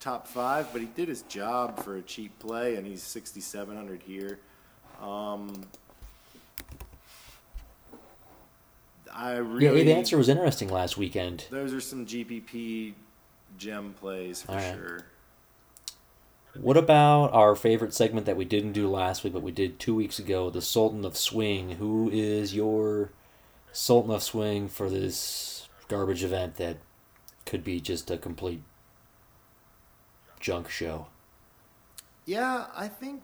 top 0.00 0.26
five, 0.26 0.68
but 0.72 0.80
he 0.80 0.86
did 0.88 1.08
his 1.08 1.22
job 1.22 1.82
for 1.82 1.96
a 1.96 2.02
cheap 2.02 2.38
play, 2.38 2.76
and 2.76 2.86
he's 2.86 3.02
6,700 3.02 4.02
here. 4.02 4.38
Um, 5.02 5.64
I 9.12 9.34
yeah, 9.34 9.38
really. 9.38 9.80
Abe 9.80 9.96
Ancer 9.96 10.16
was 10.16 10.28
interesting 10.28 10.68
last 10.68 10.96
weekend. 10.96 11.46
Those 11.50 11.72
are 11.72 11.80
some 11.80 12.06
GPP 12.06 12.94
gem 13.56 13.94
plays 13.98 14.42
for 14.42 14.52
right. 14.52 14.74
sure. 14.74 15.06
What 16.54 16.76
about 16.76 17.32
our 17.32 17.54
favorite 17.54 17.94
segment 17.94 18.26
that 18.26 18.36
we 18.36 18.44
didn't 18.44 18.72
do 18.72 18.88
last 18.88 19.22
week, 19.22 19.32
but 19.32 19.42
we 19.42 19.52
did 19.52 19.78
two 19.78 19.94
weeks 19.94 20.18
ago, 20.18 20.50
the 20.50 20.62
Sultan 20.62 21.04
of 21.04 21.16
Swing? 21.16 21.72
Who 21.72 22.10
is 22.12 22.54
your 22.54 23.10
Sultan 23.72 24.12
of 24.12 24.22
Swing 24.22 24.68
for 24.68 24.90
this 24.90 25.68
garbage 25.86 26.24
event 26.24 26.56
that 26.56 26.78
could 27.46 27.62
be 27.62 27.80
just 27.80 28.10
a 28.10 28.16
complete 28.16 28.62
junk 30.48 30.70
show? 30.70 31.06
Yeah, 32.24 32.68
I 32.74 32.88
think 32.88 33.22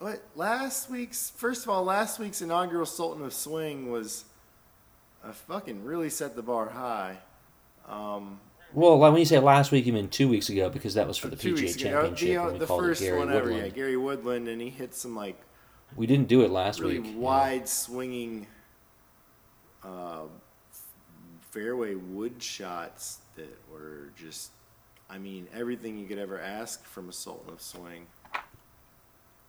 what 0.00 0.22
last 0.34 0.90
week's 0.90 1.30
first 1.30 1.62
of 1.62 1.68
all, 1.70 1.84
last 1.84 2.18
week's 2.18 2.42
inaugural 2.42 2.84
Sultan 2.84 3.24
of 3.24 3.32
Swing 3.32 3.92
was 3.92 4.24
a 5.22 5.32
fucking 5.32 5.84
really 5.84 6.10
set 6.10 6.34
the 6.34 6.42
bar 6.42 6.68
high. 6.70 7.18
Um, 7.88 8.40
Well, 8.72 8.98
like 8.98 9.12
when 9.12 9.20
you 9.20 9.24
say 9.24 9.38
last 9.38 9.70
week, 9.70 9.86
you 9.86 9.92
mean 9.92 10.08
two 10.08 10.28
weeks 10.28 10.48
ago 10.48 10.68
because 10.68 10.94
that 10.94 11.06
was 11.06 11.16
for 11.16 11.28
the 11.28 11.36
PGA 11.36 11.54
weeks 11.54 11.76
ago, 11.76 11.84
Championship 11.84 12.26
the, 12.28 12.36
uh, 12.38 12.44
when 12.46 12.52
we 12.54 12.58
the 12.58 12.66
called 12.66 12.80
it 12.82 12.86
first 12.86 13.02
Gary 13.02 13.18
one 13.18 13.28
ever, 13.30 13.44
Woodland. 13.44 13.62
yeah, 13.66 13.68
Gary 13.68 13.96
Woodland, 13.96 14.48
and 14.48 14.60
he 14.60 14.68
hit 14.70 14.94
some 14.96 15.14
like 15.14 15.40
We 15.94 16.06
didn't 16.08 16.26
do 16.26 16.42
it 16.42 16.50
last 16.50 16.80
really 16.80 16.98
week. 16.98 17.14
wide 17.16 17.68
swinging 17.68 18.48
uh, 19.84 20.22
fairway 21.52 21.94
wood 21.94 22.42
shots 22.42 23.20
that 23.36 23.56
were 23.70 24.10
just 24.16 24.50
I 25.10 25.18
mean 25.18 25.46
everything 25.54 25.98
you 25.98 26.06
could 26.06 26.18
ever 26.18 26.40
ask 26.40 26.84
from 26.84 27.08
a 27.08 27.12
Sultan 27.12 27.52
of 27.52 27.60
Swing. 27.60 28.06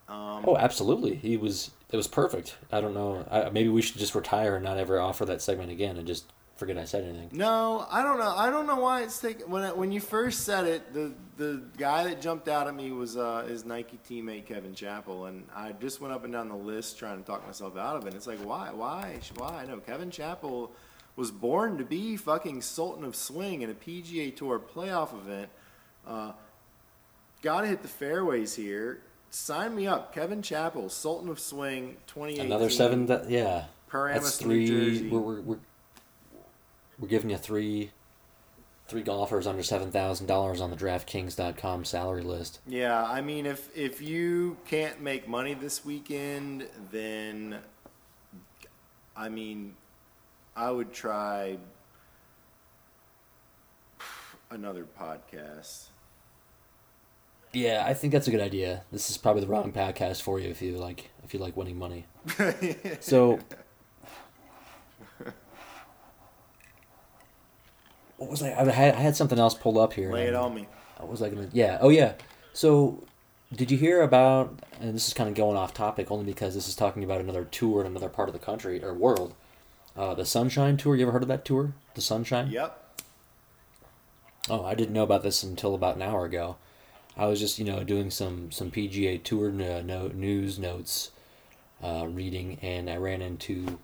Um, 0.07 0.43
Oh, 0.47 0.57
absolutely. 0.57 1.15
He 1.15 1.35
was. 1.37 1.71
It 1.91 1.97
was 1.97 2.07
perfect. 2.07 2.57
I 2.71 2.81
don't 2.81 2.93
know. 2.93 3.25
I, 3.31 3.49
maybe 3.49 3.69
we 3.69 3.81
should 3.81 3.97
just 3.97 4.13
retire 4.15 4.55
and 4.55 4.63
not 4.63 4.77
ever 4.77 4.99
offer 4.99 5.25
that 5.25 5.41
segment 5.41 5.71
again 5.71 5.97
and 5.97 6.05
just 6.05 6.31
forget 6.57 6.77
I 6.77 6.85
said 6.85 7.03
anything. 7.03 7.29
No, 7.31 7.85
I 7.89 8.03
don't 8.03 8.19
know. 8.19 8.33
I 8.35 8.49
don't 8.49 8.67
know 8.67 8.75
why 8.79 9.01
it's 9.03 9.17
taking. 9.19 9.49
When 9.49 9.63
I, 9.63 9.71
when 9.71 9.91
you 9.91 9.99
first 9.99 10.41
said 10.41 10.65
it, 10.65 10.93
the 10.93 11.13
the 11.37 11.63
guy 11.77 12.03
that 12.05 12.21
jumped 12.21 12.47
out 12.47 12.67
at 12.67 12.75
me 12.75 12.91
was 12.91 13.17
uh, 13.17 13.45
his 13.47 13.65
Nike 13.65 13.99
teammate 14.07 14.45
Kevin 14.45 14.73
Chappell, 14.75 15.25
and 15.25 15.47
I 15.55 15.71
just 15.73 16.01
went 16.01 16.13
up 16.13 16.23
and 16.23 16.33
down 16.33 16.49
the 16.49 16.55
list 16.55 16.99
trying 16.99 17.17
to 17.19 17.23
talk 17.25 17.45
myself 17.45 17.77
out 17.77 17.95
of 17.95 18.05
it. 18.05 18.13
It's 18.13 18.27
like 18.27 18.39
why, 18.39 18.71
why, 18.73 19.19
why? 19.37 19.65
No, 19.67 19.77
Kevin 19.77 20.11
Chappell 20.11 20.71
was 21.15 21.31
born 21.31 21.77
to 21.77 21.83
be 21.83 22.17
fucking 22.17 22.61
Sultan 22.61 23.03
of 23.03 23.15
Swing 23.15 23.61
in 23.61 23.69
a 23.69 23.73
PGA 23.73 24.35
Tour 24.35 24.59
playoff 24.59 25.13
event. 25.13 25.49
Uh, 26.05 26.33
Got 27.45 27.61
to 27.61 27.67
hit 27.67 27.83
the 27.83 27.87
fairways 27.87 28.55
here. 28.55 29.01
Sign 29.29 29.75
me 29.75 29.85
up, 29.85 30.15
Kevin 30.15 30.41
Chappell, 30.41 30.89
Sultan 30.89 31.29
of 31.29 31.39
Swing, 31.39 31.97
2018. 32.07 32.43
Another 32.43 32.71
seven. 32.71 33.05
That, 33.05 33.29
yeah. 33.29 33.65
Paramus, 33.87 34.23
That's 34.23 34.37
three. 34.37 35.07
We're, 35.07 35.19
we're, 35.19 35.41
we're, 35.41 35.57
we're 36.97 37.07
giving 37.07 37.29
you 37.29 37.37
three. 37.37 37.91
Three 38.87 39.03
golfers 39.03 39.45
under 39.45 39.61
seven 39.63 39.91
thousand 39.91 40.27
dollars 40.27 40.61
on 40.61 40.69
the 40.71 40.75
DraftKings.com 40.75 41.85
salary 41.85 42.21
list. 42.21 42.59
Yeah, 42.67 43.03
I 43.03 43.21
mean, 43.21 43.45
if 43.45 43.75
if 43.75 44.01
you 44.01 44.57
can't 44.65 45.01
make 45.01 45.27
money 45.27 45.53
this 45.55 45.85
weekend, 45.85 46.67
then 46.91 47.59
I 49.15 49.29
mean, 49.29 49.75
I 50.55 50.71
would 50.71 50.93
try 50.93 51.57
another 54.49 54.85
podcast. 54.99 55.85
Yeah, 57.51 57.83
I 57.85 57.93
think 57.93 58.13
that's 58.13 58.27
a 58.27 58.31
good 58.31 58.41
idea. 58.41 58.83
This 58.91 59.09
is 59.09 59.17
probably 59.17 59.41
the 59.41 59.47
wrong 59.47 59.71
podcast 59.71 60.21
for 60.21 60.39
you 60.39 60.49
if 60.49 60.61
you 60.61 60.77
like 60.77 61.09
if 61.23 61.33
you 61.33 61.39
like 61.39 61.55
winning 61.57 61.77
money. 61.77 62.05
So 62.99 63.39
what 68.17 68.29
was 68.29 68.41
I? 68.41 68.53
I 68.53 68.71
had, 68.71 68.95
I 68.95 68.99
had 68.99 69.15
something 69.15 69.39
else 69.39 69.53
pulled 69.53 69.77
up 69.77 69.93
here. 69.93 70.11
Lay 70.11 70.27
it 70.27 70.35
on 70.35 70.53
me. 70.55 70.67
What 70.97 71.09
was 71.09 71.21
I 71.21 71.29
gonna? 71.29 71.49
Yeah. 71.51 71.77
Oh 71.81 71.89
yeah. 71.89 72.13
So 72.53 73.03
did 73.53 73.71
you 73.71 73.77
hear 73.77 74.01
about? 74.01 74.59
And 74.79 74.95
this 74.95 75.07
is 75.07 75.13
kind 75.13 75.29
of 75.29 75.35
going 75.35 75.57
off 75.57 75.73
topic 75.73 76.11
only 76.11 76.25
because 76.25 76.55
this 76.55 76.67
is 76.67 76.75
talking 76.75 77.03
about 77.03 77.21
another 77.21 77.45
tour 77.45 77.81
in 77.81 77.87
another 77.87 78.09
part 78.09 78.29
of 78.29 78.33
the 78.33 78.39
country 78.39 78.83
or 78.83 78.93
world. 78.93 79.33
Uh, 79.95 80.13
the 80.13 80.25
Sunshine 80.25 80.77
Tour. 80.77 80.95
You 80.95 81.03
ever 81.03 81.11
heard 81.11 81.21
of 81.21 81.29
that 81.29 81.45
tour? 81.45 81.73
The 81.93 82.01
Sunshine. 82.01 82.49
Yep. 82.49 83.01
Oh, 84.49 84.63
I 84.63 84.75
didn't 84.75 84.93
know 84.93 85.03
about 85.03 85.23
this 85.23 85.41
until 85.41 85.73
about 85.73 85.95
an 85.95 86.01
hour 86.01 86.25
ago. 86.25 86.57
I 87.17 87.27
was 87.27 87.39
just 87.39 87.57
you 87.57 87.65
know 87.65 87.83
doing 87.83 88.11
some 88.11 88.51
some 88.51 88.71
PGA 88.71 89.23
Tour 89.23 89.51
no, 89.51 89.81
no, 89.81 90.07
news 90.09 90.59
notes, 90.59 91.11
uh, 91.81 92.07
reading, 92.09 92.59
and 92.61 92.89
I 92.89 92.97
ran 92.97 93.21
into 93.21 93.79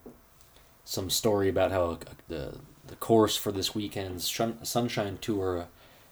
some 0.83 1.09
story 1.09 1.47
about 1.47 1.71
how 1.71 1.83
uh, 1.83 1.97
the 2.27 2.57
the 2.85 2.95
course 2.97 3.37
for 3.37 3.51
this 3.51 3.73
weekend's 3.73 4.27
Shun- 4.27 4.63
Sunshine 4.65 5.17
Tour 5.21 5.67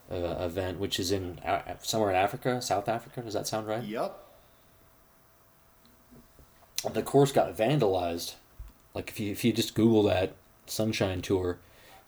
uh, 0.10 0.16
event, 0.16 0.80
which 0.80 1.00
is 1.00 1.12
in 1.12 1.40
uh, 1.40 1.62
somewhere 1.82 2.10
in 2.10 2.16
Africa, 2.16 2.62
South 2.62 2.88
Africa. 2.88 3.22
Does 3.22 3.34
that 3.34 3.48
sound 3.48 3.68
right? 3.68 3.84
Yup. 3.84 4.26
The 6.94 7.04
course 7.04 7.34
got 7.34 7.58
vandalized. 7.58 8.36
Like 8.94 9.10
if 9.10 9.20
you 9.20 9.32
if 9.32 9.44
you 9.46 9.54
just 9.54 9.76
Google 9.76 10.04
that 10.04 10.34
Sunshine 10.66 11.22
Tour, 11.22 11.58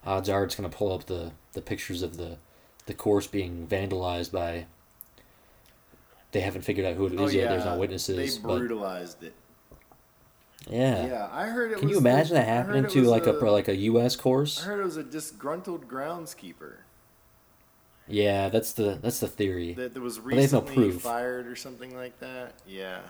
odds 0.06 0.30
are 0.30 0.44
it's 0.44 0.56
gonna 0.56 0.70
pull 0.70 0.92
up 0.94 1.06
the 1.06 1.32
the 1.54 1.62
pictures 1.62 2.02
of 2.02 2.18
the 2.18 2.38
the 2.86 2.94
course 2.94 3.28
being 3.28 3.68
vandalized 3.68 4.32
by. 4.32 4.66
They 6.32 6.40
haven't 6.42 6.62
figured 6.62 6.86
out 6.86 6.96
who 6.96 7.08
it 7.08 7.14
is 7.14 7.20
Oh, 7.20 7.28
yet. 7.28 7.50
There's 7.50 7.66
no 7.66 7.78
witnesses. 7.78 8.16
They 8.38 8.42
but 8.48 8.58
brutalized 8.58 9.22
it. 9.22 9.34
yeah. 10.70 11.06
Yeah, 11.08 11.30
I 11.32 11.48
heard 11.48 11.74
it. 11.74 11.80
Can 11.80 11.90
you 11.90 11.98
imagine 11.98 12.36
the- 12.36 12.42
that 12.42 12.48
happening 12.48 12.88
to 12.88 13.02
like 13.04 13.28
a, 13.28 13.34
a 13.38 13.52
like 13.52 13.68
a 13.68 13.76
U.S. 13.76 14.16
Course? 14.16 14.62
I 14.62 14.68
heard 14.68 14.80
it 14.80 14.86
was 14.86 14.96
a 14.98 15.04
disgruntled 15.04 15.90
groundskeeper 15.90 16.76
Yeah, 18.08 18.48
that's 18.50 18.72
the 18.72 18.98
that's 19.02 19.20
the 19.20 19.28
theory. 19.28 19.74
that, 19.74 19.94
that 19.94 20.00
was 20.00 20.20
they 20.24 20.42
have 20.42 20.54
no 20.54 20.62
proof. 20.62 21.02
fired 21.02 21.48
or 21.48 21.56
something 21.58 21.94
like 21.96 22.18
that. 22.22 22.54
Yeah. 22.66 23.02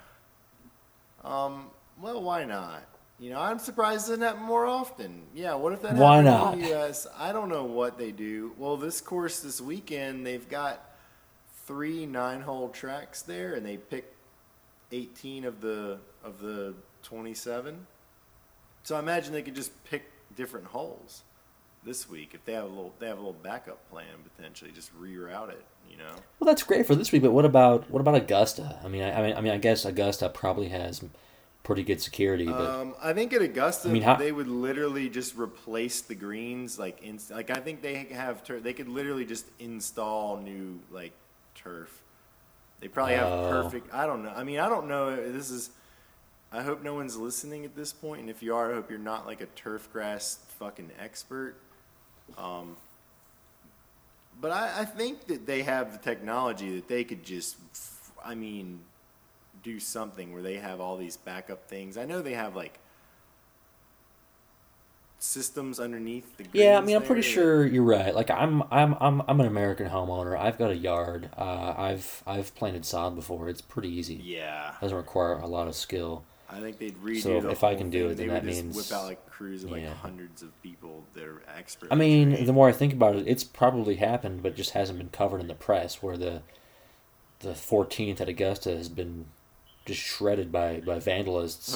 Um. 1.23 1.67
Well, 2.01 2.23
why 2.23 2.43
not? 2.45 2.81
You 3.21 3.29
know, 3.29 3.39
I'm 3.39 3.59
surprised 3.59 4.07
it 4.07 4.13
doesn't 4.13 4.23
happen 4.23 4.41
more 4.41 4.65
often. 4.65 5.21
Yeah. 5.35 5.53
What 5.53 5.73
if 5.73 5.83
that 5.83 5.93
Why 5.95 6.23
happened 6.23 6.27
in 6.27 6.33
not? 6.33 6.69
the 6.69 6.75
U.S.? 6.75 7.05
I 7.17 7.31
don't 7.31 7.49
know 7.49 7.63
what 7.63 7.99
they 7.99 8.11
do. 8.11 8.53
Well, 8.57 8.77
this 8.77 8.99
course 8.99 9.41
this 9.41 9.61
weekend 9.61 10.25
they've 10.25 10.49
got 10.49 10.83
three 11.67 12.07
nine-hole 12.07 12.69
tracks 12.69 13.21
there, 13.21 13.53
and 13.53 13.63
they 13.63 13.77
pick 13.77 14.11
18 14.91 15.45
of 15.45 15.61
the 15.61 15.99
of 16.23 16.41
the 16.41 16.73
27. 17.03 17.85
So 18.83 18.95
I 18.95 18.99
imagine 18.99 19.33
they 19.33 19.43
could 19.43 19.55
just 19.55 19.71
pick 19.83 20.09
different 20.35 20.65
holes 20.65 21.21
this 21.83 22.09
week 22.09 22.31
if 22.33 22.43
they 22.45 22.53
have 22.53 22.63
a 22.63 22.67
little 22.67 22.93
they 22.97 23.05
have 23.05 23.17
a 23.17 23.21
little 23.21 23.37
backup 23.43 23.87
plan 23.91 24.07
potentially 24.35 24.71
just 24.71 24.99
reroute 24.99 25.49
it. 25.49 25.63
You 25.87 25.97
know. 25.97 26.13
Well, 26.39 26.47
that's 26.47 26.63
great 26.63 26.87
for 26.87 26.95
this 26.95 27.11
week, 27.11 27.21
but 27.21 27.33
what 27.33 27.45
about 27.45 27.87
what 27.91 27.99
about 27.99 28.15
Augusta? 28.15 28.79
I 28.83 28.87
mean, 28.87 29.03
I, 29.03 29.19
I 29.19 29.21
mean, 29.21 29.37
I 29.37 29.41
mean, 29.41 29.53
I 29.53 29.57
guess 29.57 29.85
Augusta 29.85 30.27
probably 30.29 30.69
has 30.69 31.03
pretty 31.63 31.83
good 31.83 32.01
security, 32.01 32.45
but 32.45 32.69
Um, 32.69 32.95
I 33.01 33.13
think 33.13 33.33
at 33.33 33.41
Augusta 33.41 33.87
I 33.89 33.91
mean, 33.91 34.01
how- 34.01 34.15
they 34.15 34.31
would 34.31 34.47
literally 34.47 35.09
just 35.09 35.35
replace 35.37 36.01
the 36.01 36.15
greens 36.15 36.79
like 36.79 37.01
inst- 37.03 37.31
like 37.31 37.49
I 37.49 37.59
think 37.59 37.81
they 37.81 37.95
have 38.05 38.43
tur- 38.43 38.59
they 38.59 38.73
could 38.73 38.87
literally 38.89 39.25
just 39.25 39.45
install 39.59 40.37
new 40.37 40.79
like 40.91 41.13
turf. 41.55 42.01
They 42.79 42.87
probably 42.87 43.13
have 43.15 43.31
Oh. 43.31 43.49
perfect. 43.63 43.93
I 43.93 44.07
don't 44.07 44.23
know. 44.23 44.33
I 44.35 44.43
mean, 44.43 44.59
I 44.59 44.67
don't 44.69 44.87
know. 44.87 45.15
This 45.15 45.51
is. 45.51 45.69
I 46.53 46.63
hope 46.63 46.81
no 46.83 46.93
one's 46.95 47.15
listening 47.15 47.63
at 47.63 47.75
this 47.75 47.93
point, 47.93 48.21
and 48.21 48.29
if 48.29 48.41
you 48.43 48.53
are, 48.55 48.71
I 48.71 48.75
hope 48.75 48.89
you're 48.89 48.99
not 48.99 49.25
like 49.25 49.39
a 49.39 49.45
turf 49.45 49.87
grass 49.93 50.39
fucking 50.59 50.91
expert. 50.99 51.55
Um, 52.37 52.75
but 54.41 54.51
I, 54.51 54.81
I 54.81 54.85
think 54.85 55.27
that 55.27 55.45
they 55.45 55.61
have 55.61 55.93
the 55.93 55.97
technology 55.99 56.75
that 56.75 56.87
they 56.89 57.03
could 57.05 57.23
just, 57.23 57.55
I 58.25 58.35
mean, 58.35 58.81
do 59.63 59.79
something 59.79 60.33
where 60.33 60.41
they 60.41 60.55
have 60.57 60.79
all 60.79 60.97
these 60.97 61.17
backup 61.17 61.67
things. 61.67 61.97
I 61.97 62.05
know 62.05 62.21
they 62.21 62.33
have 62.33 62.55
like 62.55 62.79
systems 65.19 65.79
underneath 65.79 66.37
the. 66.37 66.45
yeah, 66.53 66.77
I 66.77 66.81
mean, 66.81 66.95
I'm 66.95 67.03
pretty 67.03 67.21
there 67.21 67.31
sure 67.31 67.65
you're 67.65 67.83
right. 67.83 68.13
Like, 68.15 68.29
I'm 68.31 68.63
I'm 68.71 68.95
I'm 68.99 69.21
I'm 69.27 69.39
an 69.39 69.47
American 69.47 69.87
homeowner. 69.89 70.37
I've 70.37 70.57
got 70.57 70.71
a 70.71 70.75
yard. 70.75 71.29
Uh, 71.37 71.73
I've 71.77 72.23
I've 72.25 72.53
planted 72.55 72.85
sod 72.85 73.15
before. 73.15 73.49
It's 73.49 73.61
pretty 73.61 73.89
easy. 73.89 74.15
Yeah, 74.15 74.73
Doesn't 74.81 74.97
require 74.97 75.33
a 75.33 75.47
lot 75.47 75.67
of 75.67 75.75
skill. 75.75 76.23
I 76.49 76.59
think 76.59 76.79
they'd 76.79 76.97
redo 77.01 77.21
So 77.21 77.49
if 77.49 77.63
I 77.63 77.75
can 77.75 77.89
do 77.89 78.03
thing. 78.09 78.11
it, 78.11 78.17
then 78.17 78.27
that 78.29 78.43
means- 78.43 78.75
whip 78.75 78.91
out 78.91 79.05
like 79.05 79.25
crews 79.29 79.63
of 79.63 79.71
like 79.71 79.87
hundreds 79.87 80.41
of 80.41 80.61
people 80.61 81.05
that 81.13 81.23
are 81.23 81.41
expert. 81.55 81.87
I 81.91 81.95
mean, 81.95 82.45
the 82.45 82.51
more 82.51 82.67
I 82.67 82.73
think 82.73 82.91
about 82.91 83.15
it, 83.15 83.23
it's 83.25 83.45
probably 83.45 83.95
happened, 83.95 84.43
but 84.43 84.55
just 84.55 84.71
hasn't 84.71 84.97
been 84.99 85.09
covered 85.09 85.39
in 85.39 85.47
the 85.47 85.53
press. 85.53 86.01
Where 86.03 86.17
the 86.17 86.41
the 87.39 87.51
14th 87.53 88.19
at 88.21 88.27
Augusta 88.29 88.75
has 88.75 88.89
been 88.89 89.25
just 89.85 90.01
shredded 90.01 90.51
by 90.51 90.81
by 90.81 90.97
vandalists, 90.99 91.75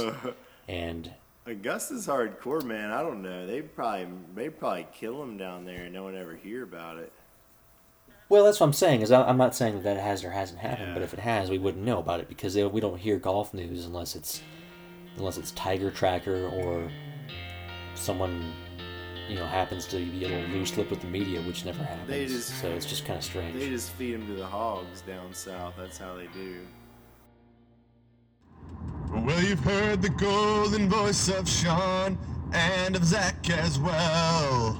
and 0.67 1.11
Augusta's 1.47 2.07
hardcore, 2.07 2.63
man. 2.63 2.91
I 2.91 3.01
don't 3.01 3.21
know. 3.21 3.45
They 3.45 3.61
probably 3.61 4.07
they 4.35 4.49
probably 4.49 4.87
kill 4.93 5.19
them 5.19 5.37
down 5.37 5.65
there, 5.65 5.83
and 5.83 5.93
no 5.93 6.03
one 6.03 6.15
ever 6.15 6.35
hear 6.35 6.63
about 6.63 6.97
it. 6.97 7.11
well, 8.29 8.43
that's 8.45 8.59
what 8.59 8.65
I'm 8.67 8.73
saying. 8.73 9.01
Is 9.01 9.11
I'm 9.11 9.37
not 9.37 9.55
saying 9.55 9.83
that 9.83 9.97
it 9.97 10.01
has 10.01 10.23
or 10.23 10.31
hasn't 10.31 10.59
happened, 10.59 10.93
but 10.93 11.03
if 11.03 11.13
it 11.13 11.19
has, 11.19 11.49
we 11.49 11.57
wouldn't 11.57 11.83
know 11.85 11.99
about 11.99 12.19
it 12.19 12.27
because 12.29 12.55
we 12.55 12.79
don't 12.81 12.97
hear 12.97 13.17
golf 13.17 13.53
news 13.53 13.85
unless 13.85 14.15
it's 14.15 14.41
unless 15.17 15.37
it's 15.37 15.51
Tiger 15.51 15.91
Tracker 15.91 16.47
or 16.47 16.89
someone 17.95 18.51
you 19.29 19.35
know 19.35 19.45
happens 19.45 19.87
to 19.87 19.97
be 19.97 20.25
a 20.25 20.27
little 20.27 20.49
loose 20.49 20.75
lip 20.77 20.89
with 20.89 21.01
the 21.01 21.07
media, 21.07 21.41
which 21.43 21.65
never 21.65 21.83
happens. 21.83 22.31
Just- 22.31 22.59
so 22.61 22.69
it's 22.69 22.85
just 22.85 23.05
kind 23.05 23.17
of 23.17 23.23
strange. 23.23 23.57
They 23.57 23.69
just 23.69 23.91
feed 23.91 24.13
them 24.15 24.27
to 24.27 24.33
the 24.33 24.45
hogs 24.45 25.01
down 25.01 25.33
south. 25.33 25.73
That's 25.77 25.97
how 25.97 26.15
they 26.15 26.27
do. 26.33 26.59
Well, 29.23 29.41
you've 29.41 29.63
heard 29.63 30.01
the 30.01 30.09
golden 30.09 30.89
voice 30.89 31.29
of 31.29 31.47
Sean 31.47 32.17
and 32.51 32.97
of 32.97 33.05
Zach 33.05 33.49
as 33.49 33.79
well. 33.79 34.77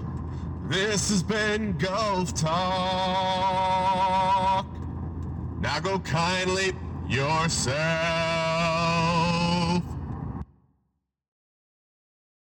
This 0.68 1.10
has 1.10 1.24
been 1.24 1.78
Golf 1.78 2.34
Talk. 2.34 2.56
Now 5.62 5.80
go 5.80 6.00
kindly 6.00 6.74
yourself. 7.08 8.55